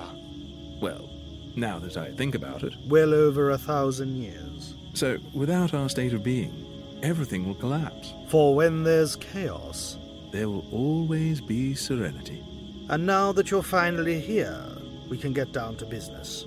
Well, 0.81 1.09
now 1.57 1.79
that 1.79 1.97
I 1.97 2.13
think 2.13 2.35
about 2.35 2.63
it. 2.63 2.75
Well 2.87 3.15
over 3.15 3.51
a 3.51 3.59
thousand 3.59 4.23
years. 4.23 4.75
So, 4.95 5.19
without 5.33 5.75
our 5.75 5.89
state 5.89 6.13
of 6.13 6.23
being, 6.23 6.67
everything 7.03 7.47
will 7.47 7.55
collapse. 7.55 8.13
For 8.29 8.55
when 8.55 8.83
there's 8.83 9.17
chaos, 9.17 9.97
there 10.31 10.49
will 10.49 10.67
always 10.73 11.41
be 11.41 11.75
serenity. 11.75 12.45
And 12.89 13.07
now 13.07 13.33
that 13.33 13.51
you're 13.51 13.63
finally 13.63 14.21
here, 14.21 14.63
we 15.09 15.19
can 15.19 15.33
get 15.33 15.53
down 15.53 15.77
to 15.77 15.87
business. 15.87 16.45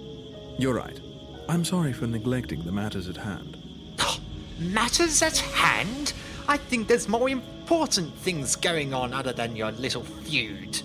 You're 0.62 0.76
right. 0.76 1.00
I'm 1.50 1.66
sorry 1.66 1.92
for 1.92 2.06
neglecting 2.06 2.64
the 2.64 2.72
matters 2.72 3.10
at 3.10 3.18
hand. 3.18 3.58
matters 4.60 5.24
at 5.24 5.40
hand? 5.40 6.14
I 6.48 6.58
think 6.58 6.88
there's 6.88 7.10
more 7.10 7.28
important 7.30 8.14
things 8.18 8.56
going 8.56 8.94
on 8.94 9.12
other 9.12 9.34
than 9.34 9.56
your 9.56 9.72
little 9.72 10.04
feud. 10.04 10.84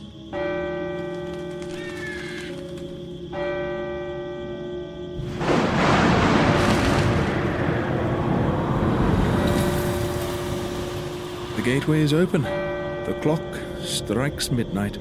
The 11.56 11.62
gateway 11.62 12.00
is 12.00 12.14
open. 12.14 12.44
The 12.44 13.18
clock 13.20 13.42
strikes 13.82 14.50
midnight. 14.50 14.98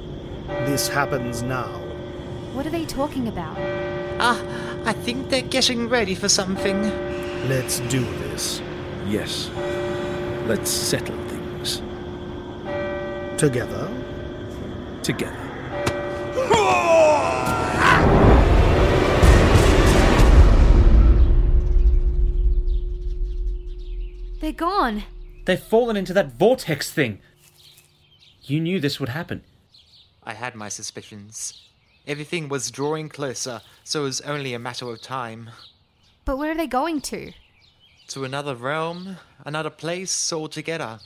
This 0.66 0.90
happens 0.90 1.44
now. 1.44 1.70
What 2.52 2.68
are 2.68 2.72
they 2.72 2.84
talking 2.84 3.30
about? 3.30 3.58
Ah, 4.18 4.42
I 4.88 4.94
think 4.94 5.30
they're 5.30 5.42
getting 5.42 5.90
ready 5.90 6.14
for 6.14 6.30
something. 6.30 6.80
Let's 7.50 7.80
do 7.82 8.02
this. 8.02 8.62
Yes. 9.08 9.50
Let's 10.46 10.70
settle 10.70 11.18
things. 11.28 11.82
Together? 13.36 13.90
Together. 15.02 15.42
They're 24.40 24.52
gone. 24.52 25.02
They've 25.46 25.60
fallen 25.60 25.98
into 25.98 26.14
that 26.14 26.34
vortex 26.38 26.92
thing. 26.92 27.22
You 28.44 28.60
knew 28.60 28.80
this 28.80 29.00
would 29.00 29.10
happen. 29.10 29.42
I 30.24 30.36
had 30.36 30.54
my 30.54 30.70
suspicions. 30.70 31.66
Everything 32.08 32.50
was 32.50 32.70
drawing 32.70 33.10
closer, 33.10 33.62
so 33.84 34.02
it 34.02 34.04
was 34.04 34.22
only 34.22 34.54
a 34.54 34.60
matter 34.60 34.88
of 34.88 35.02
time. 35.02 35.50
But 36.24 36.38
where 36.38 36.52
are 36.52 36.56
they 36.56 36.68
going 36.68 37.02
to? 37.02 37.32
To 38.10 38.24
another 38.24 38.54
realm, 38.54 39.18
another 39.44 39.72
place 39.72 40.32
altogether. 40.32 41.00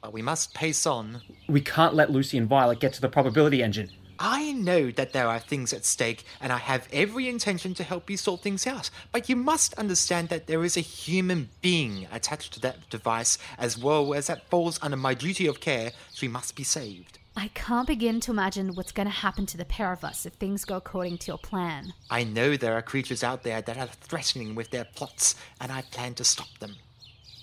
But 0.00 0.12
we 0.12 0.22
must 0.22 0.54
pace 0.54 0.86
on. 0.86 1.22
We 1.48 1.60
can't 1.60 1.94
let 1.94 2.12
Lucy 2.12 2.38
and 2.38 2.48
Violet 2.48 2.78
get 2.78 2.92
to 2.94 3.00
the 3.00 3.08
probability 3.08 3.60
engine. 3.60 3.90
I 4.20 4.52
know 4.52 4.92
that 4.92 5.12
there 5.12 5.26
are 5.26 5.40
things 5.40 5.72
at 5.72 5.84
stake, 5.84 6.24
and 6.40 6.52
I 6.52 6.58
have 6.58 6.86
every 6.92 7.28
intention 7.28 7.74
to 7.74 7.82
help 7.82 8.08
you 8.08 8.16
sort 8.16 8.40
things 8.40 8.68
out. 8.68 8.88
But 9.10 9.28
you 9.28 9.34
must 9.34 9.74
understand 9.74 10.28
that 10.28 10.46
there 10.46 10.62
is 10.62 10.76
a 10.76 10.80
human 10.80 11.48
being 11.60 12.06
attached 12.12 12.52
to 12.52 12.60
that 12.60 12.88
device, 12.88 13.36
as 13.58 13.76
well 13.76 14.14
as 14.14 14.28
that 14.28 14.48
falls 14.48 14.78
under 14.80 14.96
my 14.96 15.14
duty 15.14 15.48
of 15.48 15.58
care. 15.58 15.90
She 16.12 16.28
must 16.28 16.54
be 16.54 16.62
saved. 16.62 17.18
I 17.36 17.48
can't 17.54 17.86
begin 17.86 18.20
to 18.20 18.30
imagine 18.30 18.74
what's 18.74 18.92
going 18.92 19.06
to 19.08 19.12
happen 19.12 19.46
to 19.46 19.56
the 19.56 19.64
pair 19.64 19.92
of 19.92 20.04
us 20.04 20.26
if 20.26 20.34
things 20.34 20.64
go 20.64 20.76
according 20.76 21.18
to 21.18 21.28
your 21.28 21.38
plan. 21.38 21.94
I 22.10 22.24
know 22.24 22.56
there 22.56 22.74
are 22.74 22.82
creatures 22.82 23.24
out 23.24 23.42
there 23.42 23.62
that 23.62 23.78
are 23.78 23.86
threatening 23.86 24.54
with 24.54 24.70
their 24.70 24.84
plots, 24.84 25.34
and 25.60 25.72
I 25.72 25.82
plan 25.82 26.14
to 26.14 26.24
stop 26.24 26.58
them. 26.58 26.76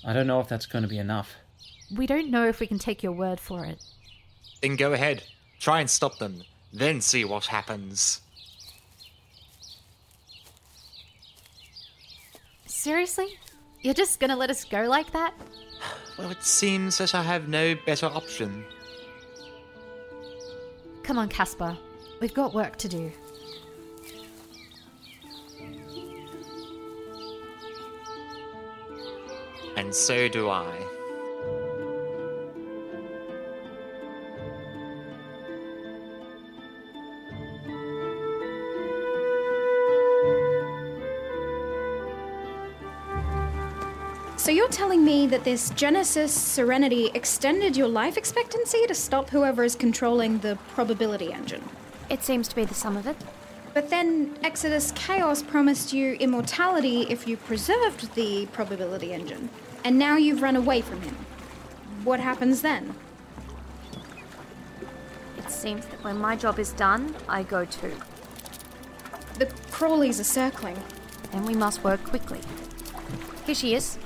I 0.06 0.14
don't 0.14 0.28
know 0.28 0.40
if 0.40 0.48
that's 0.48 0.68
going 0.68 0.84
to 0.84 0.88
be 0.88 1.00
enough. 1.00 1.36
We 1.96 2.06
don't 2.06 2.30
know 2.30 2.48
if 2.48 2.60
we 2.60 2.68
can 2.68 2.78
take 2.78 3.02
your 3.02 3.12
word 3.14 3.40
for 3.40 3.66
it. 3.66 3.84
Then 4.62 4.76
go 4.76 4.94
ahead. 4.94 5.24
Try 5.60 5.80
and 5.80 5.90
stop 5.90 6.20
them. 6.20 6.44
Then 6.72 7.02
see 7.02 7.26
what 7.26 7.46
happens. 7.46 8.22
Seriously? 12.66 13.40
You're 13.82 13.94
just 13.94 14.20
gonna 14.20 14.36
let 14.36 14.50
us 14.50 14.64
go 14.64 14.84
like 14.84 15.12
that? 15.12 15.34
Well, 16.18 16.32
it 16.32 16.44
seems 16.44 16.98
that 16.98 17.16
I 17.16 17.24
have 17.24 17.48
no 17.48 17.76
better 17.86 18.08
option. 18.08 18.66
Come 21.10 21.18
on, 21.18 21.28
Casper. 21.28 21.76
We've 22.22 22.36
got 22.36 22.54
work 22.54 22.76
to 22.76 22.88
do. 22.88 23.12
And 29.76 29.92
so 29.92 30.28
do 30.28 30.52
I. 30.52 30.89
telling 44.72 45.04
me 45.04 45.28
that 45.28 45.44
this 45.44 45.70
Genesis 45.72 46.34
Serenity 46.34 47.10
extended 47.14 47.76
your 47.76 47.88
life 47.88 48.18
expectancy 48.18 48.86
to 48.88 48.96
stop 48.96 49.30
whoever 49.30 49.64
is 49.64 49.76
controlling 49.76 50.40
the 50.40 50.58
probability 50.74 51.34
engine? 51.34 51.64
It 52.10 52.24
seems 52.24 52.48
to 52.48 52.56
be 52.56 52.66
the 52.66 52.74
sum 52.74 52.98
of 52.98 53.08
it. 53.08 53.18
But 53.74 53.90
then 53.90 54.38
Exodus 54.44 54.92
Chaos 54.96 55.44
promised 55.44 55.94
you 55.94 56.14
immortality 56.14 57.02
if 57.10 57.28
you 57.28 57.38
preserved 57.38 58.14
the 58.16 58.48
probability 58.48 59.14
engine. 59.14 59.50
And 59.84 59.98
now 59.98 60.18
you've 60.18 60.42
run 60.42 60.56
away 60.56 60.82
from 60.82 61.02
him. 61.02 61.16
What 62.04 62.20
happens 62.20 62.62
then? 62.62 62.96
It 65.38 65.52
seems 65.52 65.86
that 65.88 66.04
when 66.04 66.18
my 66.18 66.36
job 66.36 66.60
is 66.60 66.72
done, 66.74 67.16
I 67.28 67.44
go 67.44 67.66
too. 67.66 67.94
The 69.38 69.46
Crawleys 69.72 70.20
are 70.20 70.26
circling. 70.26 70.78
Then 71.32 71.46
we 71.46 71.54
must 71.54 71.84
work 71.84 72.04
quickly. 72.04 72.42
Here 73.46 73.56
she 73.56 73.76
is. 73.76 73.98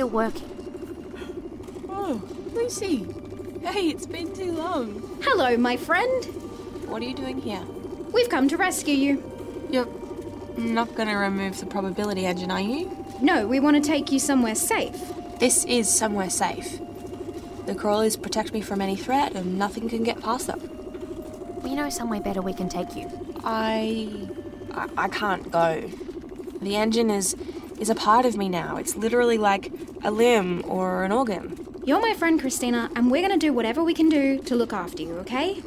Still 0.00 0.08
working. 0.08 1.86
Oh, 1.90 2.22
Lucy. 2.54 3.06
Hey, 3.62 3.90
it's 3.90 4.06
been 4.06 4.34
too 4.34 4.50
long. 4.52 5.18
Hello, 5.22 5.58
my 5.58 5.76
friend. 5.76 6.24
What 6.88 7.02
are 7.02 7.04
you 7.04 7.14
doing 7.14 7.42
here? 7.42 7.62
We've 8.10 8.30
come 8.30 8.48
to 8.48 8.56
rescue 8.56 8.94
you. 8.94 9.22
You're 9.70 9.88
not 10.56 10.94
going 10.94 11.08
to 11.08 11.16
remove 11.16 11.60
the 11.60 11.66
probability 11.66 12.24
engine, 12.24 12.50
are 12.50 12.62
you? 12.62 12.90
No, 13.20 13.46
we 13.46 13.60
want 13.60 13.76
to 13.76 13.86
take 13.86 14.10
you 14.10 14.18
somewhere 14.18 14.54
safe. 14.54 14.96
This 15.38 15.66
is 15.66 15.94
somewhere 15.94 16.30
safe. 16.30 16.80
The 17.66 17.74
crawlers 17.74 18.16
protect 18.16 18.54
me 18.54 18.62
from 18.62 18.80
any 18.80 18.96
threat, 18.96 19.34
and 19.34 19.58
nothing 19.58 19.90
can 19.90 20.02
get 20.02 20.22
past 20.22 20.46
them. 20.46 20.60
We 21.62 21.74
know 21.74 21.90
somewhere 21.90 22.22
better 22.22 22.40
we 22.40 22.54
can 22.54 22.70
take 22.70 22.96
you. 22.96 23.06
I. 23.44 24.28
I, 24.72 24.88
I 24.96 25.08
can't 25.08 25.50
go. 25.50 25.82
The 26.62 26.76
engine 26.76 27.10
is 27.10 27.36
is 27.80 27.88
a 27.88 27.94
part 27.94 28.26
of 28.26 28.36
me 28.36 28.48
now. 28.48 28.76
It's 28.76 28.94
literally 28.94 29.38
like 29.38 29.72
a 30.02 30.10
limb 30.10 30.64
or 30.66 31.04
an 31.04 31.12
organ. 31.12 31.66
You're 31.84 32.00
my 32.00 32.14
friend, 32.14 32.40
Christina, 32.40 32.90
and 32.94 33.10
we're 33.10 33.26
going 33.26 33.38
to 33.38 33.46
do 33.46 33.52
whatever 33.52 33.82
we 33.82 33.94
can 33.94 34.08
do 34.08 34.38
to 34.42 34.54
look 34.54 34.72
after 34.72 35.02
you, 35.02 35.18
okay? 35.18 35.62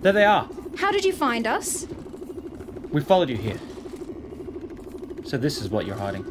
There 0.00 0.12
they 0.12 0.24
are. 0.24 0.48
How 0.78 0.92
did 0.92 1.04
you 1.04 1.12
find 1.12 1.46
us? 1.46 1.86
We 2.90 3.00
followed 3.00 3.28
you 3.28 3.36
here. 3.36 3.58
So 5.24 5.36
this 5.36 5.60
is 5.60 5.68
what 5.68 5.84
you're 5.84 5.96
hiding. 5.96 6.24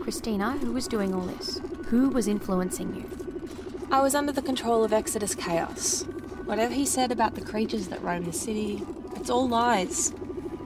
Christina, 0.00 0.52
who 0.52 0.72
was 0.72 0.86
doing 0.86 1.14
all 1.14 1.22
this? 1.22 1.60
Who 1.86 2.10
was 2.10 2.28
influencing 2.28 2.94
you? 2.94 3.88
I 3.90 4.00
was 4.00 4.14
under 4.14 4.32
the 4.32 4.42
control 4.42 4.84
of 4.84 4.92
Exodus 4.92 5.34
Chaos. 5.34 6.02
Whatever 6.44 6.74
he 6.74 6.84
said 6.84 7.10
about 7.10 7.34
the 7.34 7.40
creatures 7.40 7.88
that 7.88 8.02
roam 8.02 8.24
the 8.24 8.32
city, 8.32 8.82
it's 9.16 9.30
all 9.30 9.48
lies. 9.48 10.12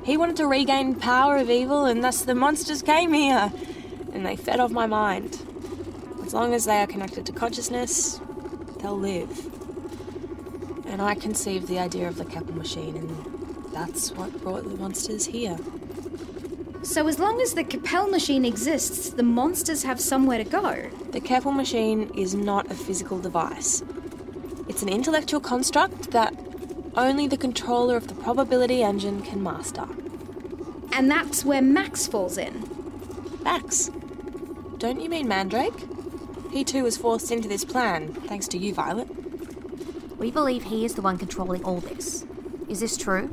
He 0.04 0.16
wanted 0.16 0.36
to 0.36 0.46
regain 0.46 0.96
power 0.96 1.36
of 1.36 1.50
evil, 1.50 1.84
and 1.84 2.02
thus 2.02 2.22
the 2.22 2.34
monsters 2.34 2.82
came 2.82 3.12
here, 3.12 3.52
and 4.12 4.26
they 4.26 4.36
fed 4.36 4.58
off 4.58 4.70
my 4.70 4.86
mind. 4.86 5.46
As 6.28 6.34
long 6.34 6.52
as 6.52 6.66
they 6.66 6.82
are 6.82 6.86
connected 6.86 7.24
to 7.24 7.32
consciousness, 7.32 8.20
they'll 8.80 8.98
live. 8.98 9.46
And 10.84 11.00
I 11.00 11.14
conceived 11.14 11.68
the 11.68 11.78
idea 11.78 12.06
of 12.06 12.18
the 12.18 12.26
Keppel 12.26 12.54
machine, 12.54 12.98
and 12.98 13.72
that's 13.72 14.12
what 14.12 14.38
brought 14.42 14.64
the 14.64 14.76
monsters 14.76 15.24
here. 15.24 15.56
So, 16.82 17.08
as 17.08 17.18
long 17.18 17.40
as 17.40 17.54
the 17.54 17.64
Capel 17.64 18.08
machine 18.08 18.44
exists, 18.44 19.08
the 19.08 19.22
monsters 19.22 19.84
have 19.84 19.98
somewhere 20.02 20.36
to 20.36 20.44
go. 20.44 20.90
The 21.12 21.20
Keppel 21.22 21.52
machine 21.52 22.10
is 22.14 22.34
not 22.34 22.70
a 22.70 22.74
physical 22.74 23.18
device. 23.18 23.82
It's 24.68 24.82
an 24.82 24.90
intellectual 24.90 25.40
construct 25.40 26.10
that 26.10 26.34
only 26.94 27.26
the 27.26 27.38
controller 27.38 27.96
of 27.96 28.08
the 28.08 28.14
probability 28.14 28.82
engine 28.82 29.22
can 29.22 29.42
master. 29.42 29.86
And 30.92 31.10
that's 31.10 31.42
where 31.42 31.62
Max 31.62 32.06
falls 32.06 32.36
in. 32.36 32.68
Max? 33.40 33.90
Don't 34.76 35.00
you 35.00 35.08
mean 35.08 35.26
Mandrake? 35.26 35.97
He 36.50 36.64
too 36.64 36.82
was 36.84 36.96
forced 36.96 37.30
into 37.30 37.48
this 37.48 37.64
plan, 37.64 38.12
thanks 38.12 38.48
to 38.48 38.58
you, 38.58 38.74
Violet. 38.74 39.08
We 40.18 40.30
believe 40.30 40.64
he 40.64 40.84
is 40.84 40.94
the 40.94 41.02
one 41.02 41.18
controlling 41.18 41.62
all 41.64 41.80
this. 41.80 42.24
Is 42.68 42.80
this 42.80 42.96
true? 42.96 43.30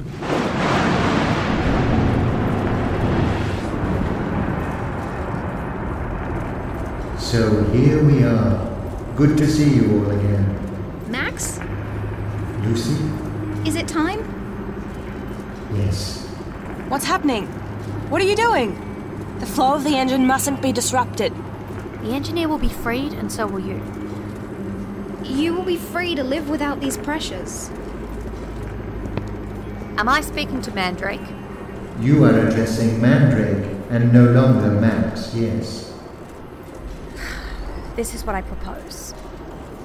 So 7.18 7.64
here 7.72 8.04
we 8.04 8.24
are. 8.24 9.14
Good 9.16 9.38
to 9.38 9.48
see 9.48 9.76
you 9.76 9.96
all 9.96 10.12
again. 10.12 11.08
Max? 11.10 11.60
Lucy? 12.62 13.02
Is 13.68 13.76
it 13.76 13.88
time? 13.88 14.20
Yes. 15.74 16.26
What's 16.90 17.06
happening? 17.06 17.48
What 18.10 18.22
are 18.22 18.26
you 18.26 18.36
doing? 18.36 18.76
The 19.40 19.46
flow 19.46 19.74
of 19.74 19.84
the 19.84 19.98
engine 19.98 20.28
mustn't 20.28 20.62
be 20.62 20.72
disrupted. 20.72 21.34
The 22.06 22.14
engineer 22.14 22.48
will 22.48 22.60
be 22.60 22.70
freed, 22.70 23.14
and 23.14 23.32
so 23.32 23.48
will 23.48 23.66
you. 23.66 23.82
You 25.24 25.56
will 25.56 25.64
be 25.64 25.76
free 25.76 26.14
to 26.14 26.24
live 26.24 26.48
without 26.48 26.80
these 26.80 26.98
pressures. 26.98 27.72
Am 29.98 30.08
I 30.08 30.22
speaking 30.22 30.62
to 30.62 30.72
Mandrake? 30.72 31.28
You 32.00 32.24
are 32.26 32.48
addressing 32.48 33.02
Mandrake 33.02 33.66
and 33.90 34.14
no 34.14 34.24
longer 34.24 34.70
Max, 34.70 35.34
yes. 35.34 35.94
This 37.96 38.14
is 38.14 38.24
what 38.24 38.36
I 38.36 38.42
propose 38.42 39.16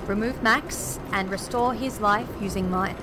remove 0.06 0.42
Max 0.42 0.98
and 1.12 1.30
restore 1.30 1.72
his 1.72 2.00
life 2.00 2.28
using 2.40 2.68
mine. 2.70 2.96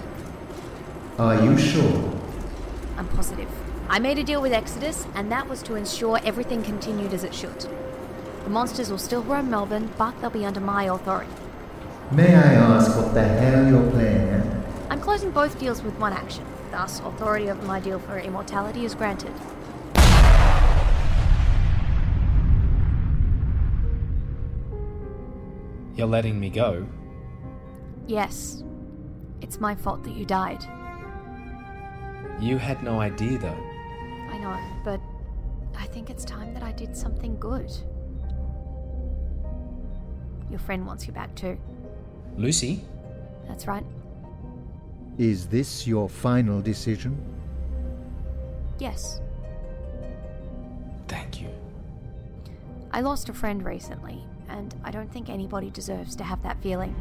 Are 1.18 1.42
you 1.42 1.58
sure? 1.58 2.14
I'm 2.98 3.08
positive. 3.08 3.50
I 3.90 3.98
made 3.98 4.20
a 4.20 4.24
deal 4.24 4.42
with 4.42 4.52
Exodus, 4.52 5.08
and 5.16 5.32
that 5.32 5.50
was 5.50 5.64
to 5.64 5.76
ensure 5.76 6.20
everything 6.24 6.62
continued 6.62 7.14
as 7.14 7.24
it 7.24 7.34
should. 7.34 7.66
The 8.48 8.54
monsters 8.54 8.90
will 8.90 8.98
still 8.98 9.24
roam 9.24 9.50
Melbourne, 9.50 9.92
but 9.98 10.22
they'll 10.22 10.30
be 10.30 10.46
under 10.46 10.62
my 10.62 10.86
authority. 10.86 11.30
May 12.12 12.34
I 12.34 12.54
ask 12.54 12.96
what 12.96 13.14
the 13.14 13.22
hell 13.22 13.68
you're 13.68 13.92
playing 13.92 14.30
at? 14.30 14.46
I'm 14.90 15.02
closing 15.02 15.32
both 15.32 15.60
deals 15.60 15.84
with 15.84 15.94
one 16.00 16.14
action. 16.14 16.46
Thus, 16.72 17.02
authority 17.02 17.48
of 17.48 17.62
my 17.66 17.82
deal 17.82 18.00
for 18.00 18.18
immortality 18.18 18.86
is 18.86 18.96
granted. 18.96 19.34
You're 25.98 26.08
letting 26.08 26.40
me 26.40 26.50
go? 26.50 26.88
Yes. 28.06 28.64
It's 29.42 29.60
my 29.60 29.76
fault 29.76 30.06
that 30.06 30.16
you 30.16 30.24
died. 30.24 30.64
You 32.40 32.58
had 32.58 32.82
no 32.82 33.02
idea, 33.02 33.40
though. 33.40 33.60
I 34.32 34.38
know, 34.38 34.58
but 34.86 35.02
I 35.78 35.86
think 35.88 36.10
it's 36.10 36.24
time 36.24 36.54
that 36.54 36.64
I 36.64 36.72
did 36.72 36.96
something 36.96 37.38
good. 37.42 37.70
Your 40.50 40.60
friend 40.60 40.86
wants 40.86 41.08
you 41.08 41.14
back 41.14 41.34
too. 41.36 41.58
Lucy? 42.36 42.84
That's 43.48 43.68
right. 43.68 43.86
Is 45.18 45.48
this 45.48 45.88
your 45.88 46.08
final 46.08 46.62
decision? 46.62 47.18
Yes. 48.80 49.22
Thank 51.08 51.42
you. 51.42 51.50
I 52.92 53.02
lost 53.02 53.30
a 53.30 53.34
friend 53.34 53.64
recently, 53.64 54.24
and 54.50 54.76
I 54.84 54.92
don't 54.92 55.12
think 55.12 55.30
anybody 55.30 55.70
deserves 55.70 56.16
to 56.18 56.24
have 56.24 56.42
that 56.44 56.62
feeling. 56.62 56.96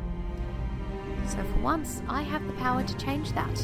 So 1.26 1.36
for 1.36 1.60
once, 1.60 2.02
I 2.08 2.22
have 2.22 2.46
the 2.46 2.52
power 2.54 2.82
to 2.82 2.96
change 2.96 3.32
that. 3.32 3.56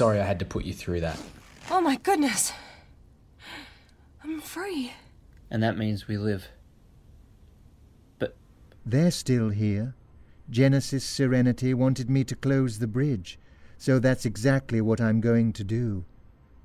Sorry 0.00 0.18
I 0.18 0.24
had 0.24 0.38
to 0.38 0.46
put 0.46 0.64
you 0.64 0.72
through 0.72 1.02
that. 1.02 1.20
Oh 1.70 1.82
my 1.82 1.96
goodness. 1.96 2.54
I'm 4.24 4.40
free. 4.40 4.94
And 5.50 5.62
that 5.62 5.76
means 5.76 6.08
we 6.08 6.16
live. 6.16 6.48
But. 8.18 8.34
They're 8.86 9.10
still 9.10 9.50
here. 9.50 9.94
Genesis 10.48 11.04
Serenity 11.04 11.74
wanted 11.74 12.08
me 12.08 12.24
to 12.24 12.34
close 12.34 12.78
the 12.78 12.86
bridge, 12.86 13.38
so 13.76 13.98
that's 13.98 14.24
exactly 14.24 14.80
what 14.80 15.02
I'm 15.02 15.20
going 15.20 15.52
to 15.52 15.64
do. 15.64 16.06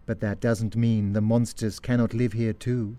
But 0.06 0.22
that 0.22 0.40
doesn't 0.40 0.78
mean 0.78 1.12
the 1.12 1.20
monsters 1.20 1.82
cannot 1.82 2.14
live 2.14 2.32
here 2.32 2.54
too. 2.54 2.96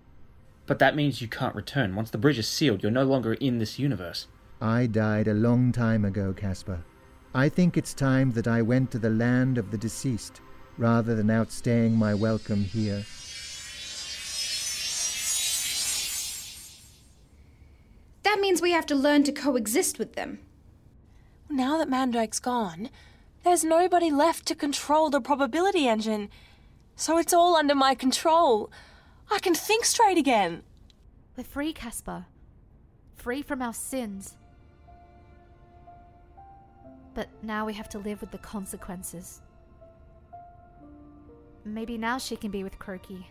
But 0.67 0.77
that 0.77 0.95
means 0.95 1.19
you 1.19 1.27
can't 1.27 1.55
return. 1.55 1.95
Once 1.95 2.11
the 2.11 2.19
bridge 2.19 2.37
is 2.37 2.47
sealed, 2.47 2.83
you're 2.83 2.91
no 2.91 3.05
longer 3.05 3.33
in 3.33 3.57
this 3.57 3.79
universe. 3.79 4.27
I 4.61 4.85
died 4.85 5.27
a 5.27 5.33
long 5.33 5.71
time 5.71 6.05
ago, 6.05 6.31
Casper. 6.31 6.83
I 7.35 7.49
think 7.49 7.77
it's 7.77 7.93
time 7.93 8.31
that 8.31 8.47
I 8.47 8.61
went 8.61 8.91
to 8.91 8.99
the 8.99 9.09
land 9.09 9.57
of 9.57 9.69
the 9.69 9.77
deceased, 9.77 10.41
rather 10.77 11.15
than 11.15 11.27
outstaying 11.27 11.95
my 11.95 12.13
welcome 12.13 12.63
here. 12.63 13.03
That 18.23 18.39
means 18.39 18.61
we 18.61 18.71
have 18.71 18.85
to 18.87 18.95
learn 18.95 19.23
to 19.23 19.31
coexist 19.31 19.99
with 19.99 20.13
them. 20.13 20.39
Now 21.49 21.77
that 21.77 21.89
Mandrake's 21.89 22.39
gone, 22.39 22.89
there's 23.43 23.63
nobody 23.63 24.09
left 24.09 24.45
to 24.47 24.55
control 24.55 25.09
the 25.09 25.21
probability 25.21 25.87
engine. 25.87 26.29
So 26.95 27.17
it's 27.17 27.33
all 27.33 27.55
under 27.55 27.75
my 27.75 27.93
control. 27.93 28.71
I 29.29 29.39
can 29.39 29.53
think 29.53 29.85
straight 29.85 30.17
again. 30.17 30.63
We're 31.35 31.43
free, 31.43 31.73
Casper. 31.73 32.25
Free 33.15 33.41
from 33.41 33.61
our 33.61 33.73
sins. 33.73 34.36
But 37.17 37.29
now 37.41 37.65
we 37.65 37.73
have 37.73 37.89
to 37.89 37.97
live 37.97 38.21
with 38.21 38.29
the 38.29 38.37
consequences. 38.37 39.41
Maybe 41.65 41.97
now 41.97 42.19
she 42.19 42.35
can 42.35 42.51
be 42.51 42.63
with 42.63 42.77
Croaky. 42.77 43.25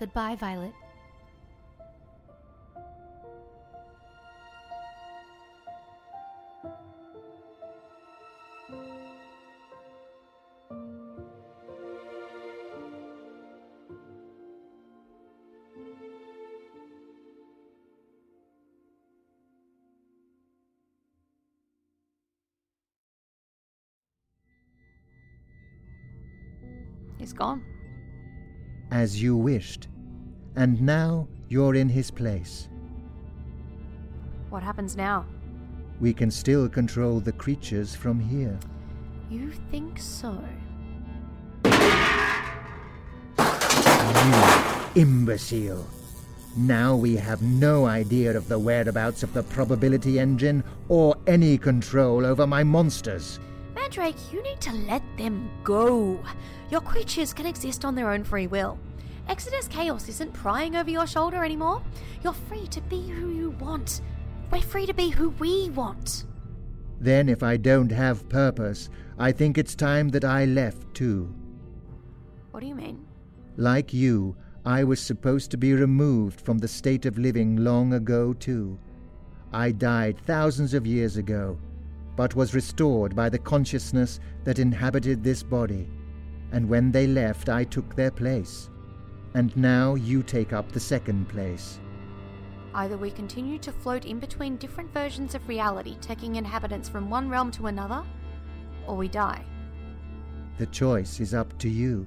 Goodbye, 0.00 0.34
Violet. 0.34 0.72
As 29.02 29.20
you 29.20 29.36
wished. 29.36 29.88
And 30.54 30.80
now 30.80 31.26
you're 31.48 31.74
in 31.74 31.88
his 31.88 32.08
place. 32.08 32.68
What 34.48 34.62
happens 34.62 34.96
now? 34.96 35.26
We 35.98 36.12
can 36.12 36.30
still 36.30 36.68
control 36.68 37.18
the 37.18 37.32
creatures 37.32 37.96
from 37.96 38.20
here. 38.20 38.56
You 39.28 39.50
think 39.72 39.98
so? 39.98 40.38
You 41.64 41.72
imbecile. 44.94 45.84
Now 46.56 46.94
we 46.94 47.16
have 47.16 47.42
no 47.42 47.86
idea 47.86 48.36
of 48.36 48.46
the 48.46 48.60
whereabouts 48.60 49.24
of 49.24 49.34
the 49.34 49.42
probability 49.42 50.20
engine 50.20 50.62
or 50.88 51.16
any 51.26 51.58
control 51.58 52.24
over 52.24 52.46
my 52.46 52.62
monsters. 52.62 53.40
Mandrake, 53.74 54.32
you 54.32 54.40
need 54.44 54.60
to 54.60 54.72
let 54.72 55.02
them 55.18 55.50
go. 55.64 56.20
Your 56.70 56.82
creatures 56.82 57.34
can 57.34 57.46
exist 57.46 57.84
on 57.84 57.96
their 57.96 58.12
own 58.12 58.22
free 58.22 58.46
will. 58.46 58.78
Exodus 59.28 59.68
Chaos 59.68 60.08
isn't 60.08 60.32
prying 60.32 60.76
over 60.76 60.90
your 60.90 61.06
shoulder 61.06 61.44
anymore. 61.44 61.82
You're 62.22 62.32
free 62.32 62.66
to 62.68 62.80
be 62.82 63.08
who 63.08 63.30
you 63.30 63.50
want. 63.50 64.00
We're 64.50 64.60
free 64.60 64.86
to 64.86 64.94
be 64.94 65.08
who 65.08 65.30
we 65.30 65.70
want. 65.70 66.24
Then, 67.00 67.28
if 67.28 67.42
I 67.42 67.56
don't 67.56 67.90
have 67.90 68.28
purpose, 68.28 68.90
I 69.18 69.32
think 69.32 69.58
it's 69.58 69.74
time 69.74 70.08
that 70.10 70.24
I 70.24 70.44
left 70.44 70.94
too. 70.94 71.34
What 72.50 72.60
do 72.60 72.66
you 72.66 72.74
mean? 72.74 73.04
Like 73.56 73.92
you, 73.92 74.36
I 74.64 74.84
was 74.84 75.00
supposed 75.00 75.50
to 75.50 75.56
be 75.56 75.74
removed 75.74 76.40
from 76.40 76.58
the 76.58 76.68
state 76.68 77.06
of 77.06 77.18
living 77.18 77.56
long 77.56 77.94
ago, 77.94 78.32
too. 78.32 78.78
I 79.52 79.72
died 79.72 80.20
thousands 80.24 80.72
of 80.74 80.86
years 80.86 81.16
ago, 81.16 81.58
but 82.14 82.36
was 82.36 82.54
restored 82.54 83.16
by 83.16 83.28
the 83.28 83.38
consciousness 83.38 84.20
that 84.44 84.58
inhabited 84.58 85.24
this 85.24 85.42
body. 85.42 85.88
And 86.52 86.68
when 86.68 86.92
they 86.92 87.06
left, 87.06 87.48
I 87.48 87.64
took 87.64 87.96
their 87.96 88.10
place. 88.10 88.70
And 89.34 89.56
now 89.56 89.94
you 89.94 90.22
take 90.22 90.52
up 90.52 90.70
the 90.70 90.80
second 90.80 91.28
place. 91.28 91.78
Either 92.74 92.96
we 92.96 93.10
continue 93.10 93.58
to 93.58 93.72
float 93.72 94.04
in 94.04 94.18
between 94.18 94.56
different 94.56 94.92
versions 94.92 95.34
of 95.34 95.46
reality, 95.48 95.96
taking 96.00 96.36
inhabitants 96.36 96.88
from 96.88 97.10
one 97.10 97.28
realm 97.28 97.50
to 97.52 97.66
another, 97.66 98.02
or 98.86 98.96
we 98.96 99.08
die. 99.08 99.44
The 100.58 100.66
choice 100.66 101.20
is 101.20 101.34
up 101.34 101.56
to 101.58 101.68
you. 101.68 102.06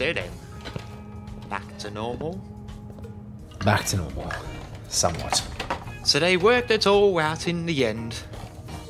Then, 0.00 0.30
back 1.50 1.76
to 1.80 1.90
normal? 1.90 2.40
Back 3.66 3.84
to 3.86 3.98
normal. 3.98 4.32
Somewhat. 4.88 5.46
So 6.04 6.18
they 6.18 6.38
worked 6.38 6.70
it 6.70 6.86
all 6.86 7.18
out 7.18 7.46
in 7.46 7.66
the 7.66 7.84
end. 7.84 8.16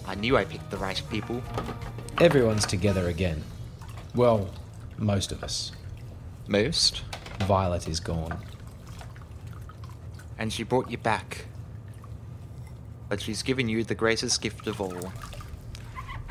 I 0.06 0.14
knew 0.14 0.36
I 0.36 0.44
picked 0.44 0.70
the 0.70 0.76
right 0.76 1.02
people. 1.10 1.42
Everyone's 2.20 2.64
together 2.64 3.08
again. 3.08 3.42
Well, 4.14 4.50
most 4.98 5.32
of 5.32 5.42
us. 5.42 5.72
Most? 6.46 7.02
Violet 7.40 7.88
is 7.88 7.98
gone. 7.98 8.38
And 10.38 10.52
she 10.52 10.62
brought 10.62 10.88
you 10.88 10.98
back. 10.98 11.46
But 13.08 13.20
she's 13.20 13.42
given 13.42 13.68
you 13.68 13.82
the 13.82 13.96
greatest 13.96 14.40
gift 14.40 14.68
of 14.68 14.80
all 14.80 15.12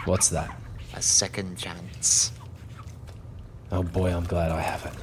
What's 0.05 0.29
that? 0.29 0.57
a 0.93 1.01
second 1.01 1.57
chance. 1.57 2.31
Oh 3.71 3.83
boy, 3.83 4.11
I'm 4.11 4.25
glad 4.25 4.51
I 4.51 4.61
have 4.61 4.85
it. 4.85 4.93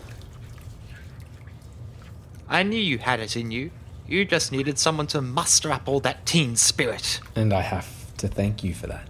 I 2.48 2.62
knew 2.62 2.78
you 2.78 2.98
had 2.98 3.20
it 3.20 3.36
in 3.36 3.50
you. 3.50 3.70
You 4.08 4.24
just 4.24 4.52
needed 4.52 4.78
someone 4.78 5.06
to 5.08 5.20
muster 5.20 5.72
up 5.72 5.88
all 5.88 6.00
that 6.00 6.26
teen 6.26 6.56
spirit. 6.56 7.20
And 7.34 7.52
I 7.52 7.60
have 7.60 8.16
to 8.18 8.28
thank 8.28 8.62
you 8.62 8.72
for 8.74 8.86
that. 8.86 9.08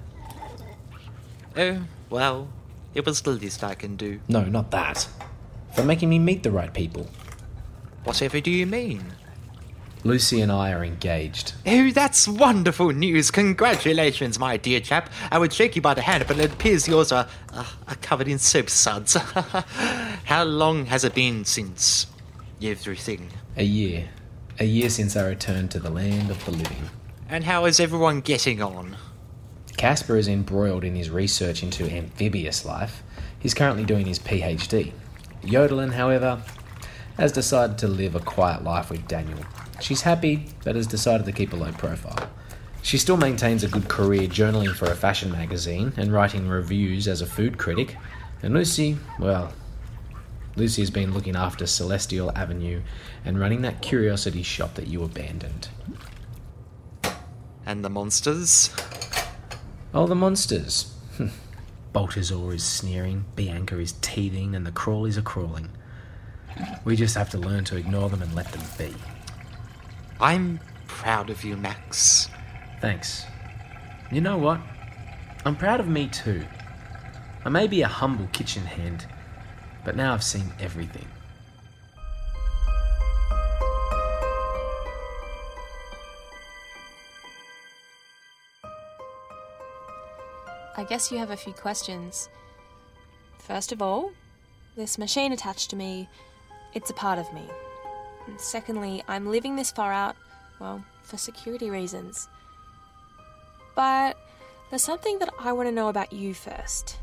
Oh, 1.56 1.82
well, 2.10 2.48
it 2.94 3.04
was 3.04 3.20
the 3.22 3.30
least 3.30 3.62
I 3.62 3.74
can 3.74 3.96
do. 3.96 4.20
No, 4.28 4.44
not 4.44 4.70
that. 4.70 5.06
For 5.74 5.84
making 5.84 6.08
me 6.08 6.18
meet 6.18 6.42
the 6.42 6.50
right 6.50 6.72
people. 6.72 7.08
Whatever 8.04 8.40
do 8.40 8.50
you 8.50 8.66
mean? 8.66 9.04
Lucy 10.04 10.40
and 10.40 10.52
I 10.52 10.72
are 10.72 10.84
engaged. 10.84 11.54
Oh, 11.66 11.90
that's 11.90 12.28
wonderful 12.28 12.90
news. 12.90 13.30
Congratulations, 13.30 14.38
my 14.38 14.56
dear 14.56 14.80
chap. 14.80 15.10
I 15.30 15.38
would 15.38 15.52
shake 15.52 15.74
you 15.74 15.82
by 15.82 15.94
the 15.94 16.02
hand, 16.02 16.24
but 16.28 16.38
it 16.38 16.52
appears 16.52 16.86
yours 16.86 17.10
are, 17.12 17.26
uh, 17.52 17.64
are 17.88 17.96
covered 17.96 18.28
in 18.28 18.38
soap 18.38 18.70
suds. 18.70 19.14
How 20.24 20.44
long 20.44 20.86
has 20.86 21.04
it 21.04 21.14
been 21.14 21.44
since 21.44 22.06
everything? 22.62 23.30
A 23.56 23.64
year. 23.64 24.08
A 24.60 24.64
year 24.64 24.88
since 24.90 25.16
I 25.16 25.26
returned 25.26 25.70
to 25.72 25.78
the 25.78 25.90
land 25.90 26.30
of 26.30 26.44
the 26.44 26.52
living. 26.52 26.90
And 27.28 27.44
how 27.44 27.64
is 27.64 27.80
everyone 27.80 28.20
getting 28.20 28.62
on? 28.62 28.96
Casper 29.76 30.16
is 30.16 30.28
embroiled 30.28 30.84
in 30.84 30.94
his 30.94 31.10
research 31.10 31.62
into 31.62 31.90
amphibious 31.90 32.64
life. 32.64 33.02
He's 33.38 33.52
currently 33.52 33.84
doing 33.84 34.06
his 34.06 34.18
PhD. 34.18 34.92
Yodalin, 35.42 35.92
however, 35.92 36.40
has 37.18 37.32
decided 37.32 37.78
to 37.78 37.88
live 37.88 38.14
a 38.14 38.20
quiet 38.20 38.64
life 38.64 38.90
with 38.90 39.06
Daniel. 39.06 39.40
She's 39.80 40.02
happy, 40.02 40.46
but 40.64 40.76
has 40.76 40.86
decided 40.86 41.26
to 41.26 41.32
keep 41.32 41.52
a 41.52 41.56
low 41.56 41.72
profile. 41.72 42.30
She 42.82 42.98
still 42.98 43.16
maintains 43.16 43.64
a 43.64 43.68
good 43.68 43.88
career 43.88 44.28
journaling 44.28 44.74
for 44.74 44.86
a 44.86 44.94
fashion 44.94 45.32
magazine 45.32 45.92
and 45.96 46.12
writing 46.12 46.48
reviews 46.48 47.08
as 47.08 47.20
a 47.20 47.26
food 47.26 47.58
critic. 47.58 47.96
And 48.42 48.54
Lucy, 48.54 48.96
well, 49.18 49.52
Lucy 50.54 50.82
has 50.82 50.90
been 50.90 51.12
looking 51.12 51.36
after 51.36 51.66
Celestial 51.66 52.30
Avenue 52.36 52.82
and 53.24 53.38
running 53.38 53.62
that 53.62 53.82
curiosity 53.82 54.42
shop 54.42 54.74
that 54.74 54.86
you 54.86 55.02
abandoned. 55.02 55.68
And 57.66 57.84
the 57.84 57.90
monsters? 57.90 58.70
Oh, 59.92 60.06
the 60.06 60.14
monsters. 60.14 60.94
Baltazar 61.92 62.54
is 62.54 62.62
sneering, 62.62 63.24
Bianca 63.34 63.78
is 63.78 63.94
teething, 64.00 64.54
and 64.54 64.64
the 64.64 64.70
crawlies 64.70 65.18
are 65.18 65.22
crawling. 65.22 65.70
We 66.84 66.94
just 66.94 67.16
have 67.16 67.30
to 67.30 67.38
learn 67.38 67.64
to 67.64 67.76
ignore 67.76 68.08
them 68.08 68.22
and 68.22 68.34
let 68.34 68.52
them 68.52 68.62
be. 68.78 68.94
I'm 70.20 70.60
proud 70.86 71.28
of 71.28 71.44
you, 71.44 71.56
Max. 71.56 72.28
Thanks. 72.80 73.26
You 74.10 74.20
know 74.20 74.38
what? 74.38 74.60
I'm 75.44 75.56
proud 75.56 75.80
of 75.80 75.88
me 75.88 76.08
too. 76.08 76.44
I 77.44 77.48
may 77.48 77.66
be 77.66 77.82
a 77.82 77.88
humble 77.88 78.26
kitchen 78.32 78.64
hand, 78.64 79.06
but 79.84 79.94
now 79.94 80.14
I've 80.14 80.24
seen 80.24 80.52
everything. 80.58 81.06
I 90.78 90.84
guess 90.88 91.10
you 91.10 91.18
have 91.18 91.30
a 91.30 91.36
few 91.36 91.52
questions. 91.52 92.28
First 93.38 93.72
of 93.72 93.80
all, 93.80 94.12
this 94.76 94.98
machine 94.98 95.32
attached 95.32 95.70
to 95.70 95.76
me, 95.76 96.08
it's 96.74 96.90
a 96.90 96.94
part 96.94 97.18
of 97.18 97.32
me. 97.32 97.44
And 98.26 98.40
secondly, 98.40 99.02
I'm 99.08 99.26
living 99.30 99.56
this 99.56 99.70
far 99.70 99.92
out, 99.92 100.16
well, 100.58 100.84
for 101.02 101.16
security 101.16 101.70
reasons. 101.70 102.28
But 103.74 104.16
there's 104.70 104.82
something 104.82 105.18
that 105.20 105.28
I 105.38 105.52
want 105.52 105.68
to 105.68 105.72
know 105.72 105.88
about 105.88 106.12
you 106.12 106.34
first. 106.34 106.98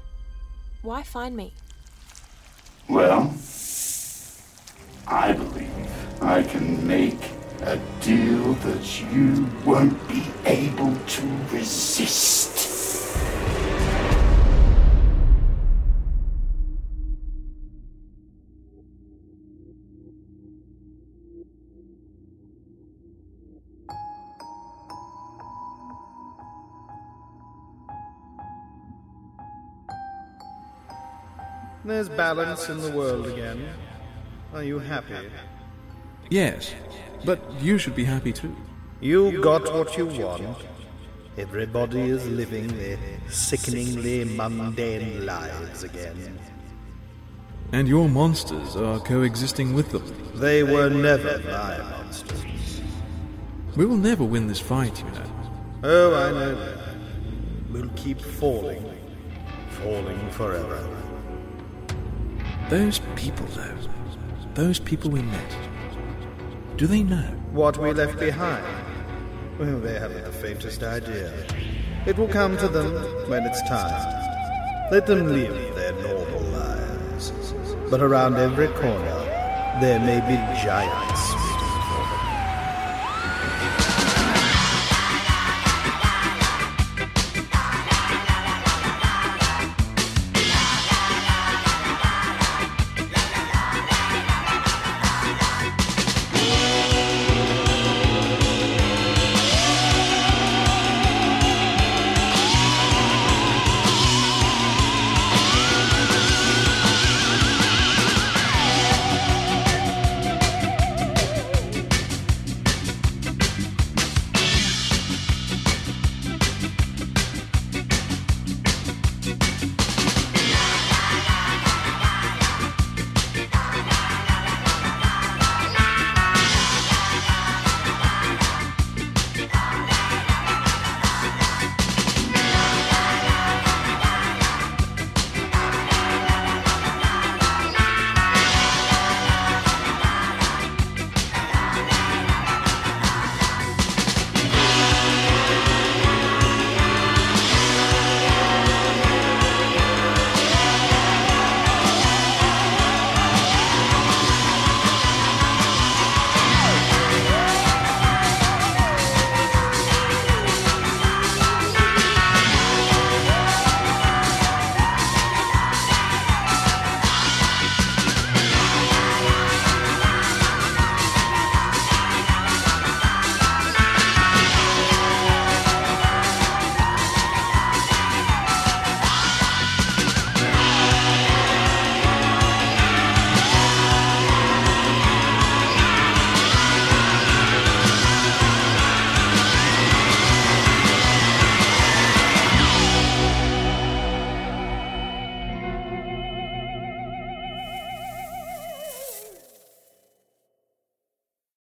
Why 0.81 1.03
find 1.03 1.35
me? 1.35 1.53
Well, 2.89 3.33
I 5.07 5.31
believe 5.31 6.21
I 6.21 6.43
can 6.43 6.85
make 6.85 7.19
a 7.61 7.79
deal 8.01 8.53
that 8.53 9.01
you 9.13 9.47
won't 9.65 10.07
be 10.09 10.23
able 10.45 10.93
to 10.95 11.21
resist. 11.51 12.72
There's 31.85 32.07
balance 32.07 32.69
in 32.69 32.79
the 32.79 32.91
world 32.91 33.27
again. 33.27 33.67
Are 34.53 34.63
you 34.63 34.79
happy? 34.79 35.15
Yes, 36.29 36.73
but 37.25 37.39
you 37.61 37.77
should 37.77 37.95
be 37.95 38.05
happy 38.05 38.31
too. 38.31 38.55
You 39.01 39.41
got 39.41 39.63
what 39.73 39.97
you 39.97 40.05
want. 40.05 40.57
Everybody 41.37 42.01
is 42.01 42.25
living 42.27 42.67
their 42.67 42.97
sickeningly 43.27 44.23
mundane 44.23 45.25
lives 45.25 45.83
again. 45.83 46.39
And 47.73 47.87
your 47.87 48.07
monsters 48.07 48.75
are 48.75 48.99
coexisting 48.99 49.73
with 49.73 49.91
them. 49.91 50.05
They 50.35 50.63
were 50.63 50.89
never 50.89 51.39
my 51.39 51.79
monsters. 51.79 52.81
We 53.75 53.85
will 53.85 53.97
never 53.97 54.23
win 54.23 54.47
this 54.47 54.59
fight, 54.59 54.99
you 54.99 55.09
know. 55.11 55.31
Oh, 55.83 56.15
I 56.15 56.31
know 56.31 56.55
that. 56.55 56.77
We'll 57.71 57.89
keep 57.95 58.21
falling. 58.21 58.85
Falling 59.81 60.29
forever. 60.29 61.02
Those 62.73 63.01
people, 63.15 63.45
though, 63.53 63.77
those 64.55 64.79
people 64.79 65.11
we 65.11 65.21
met, 65.21 65.55
do 66.75 66.87
they 66.87 67.03
know? 67.03 67.21
What 67.51 67.77
we 67.77 67.93
left 67.93 68.17
behind? 68.17 68.65
Well, 69.59 69.79
they 69.79 69.93
haven't 69.93 70.23
the 70.23 70.31
faintest 70.31 70.81
idea. 70.81 71.31
It 72.07 72.17
will 72.17 72.27
come 72.27 72.57
to 72.57 72.67
them 72.67 72.95
when 73.29 73.43
it's 73.43 73.61
time. 73.69 74.89
Let 74.91 75.05
them 75.05 75.27
live 75.27 75.75
their 75.75 75.93
normal 76.01 76.41
lives. 76.49 77.31
But 77.91 78.01
around 78.01 78.37
every 78.37 78.69
corner, 78.69 79.19
there 79.79 79.99
may 79.99 80.21
be 80.21 80.37
giants 80.65 81.32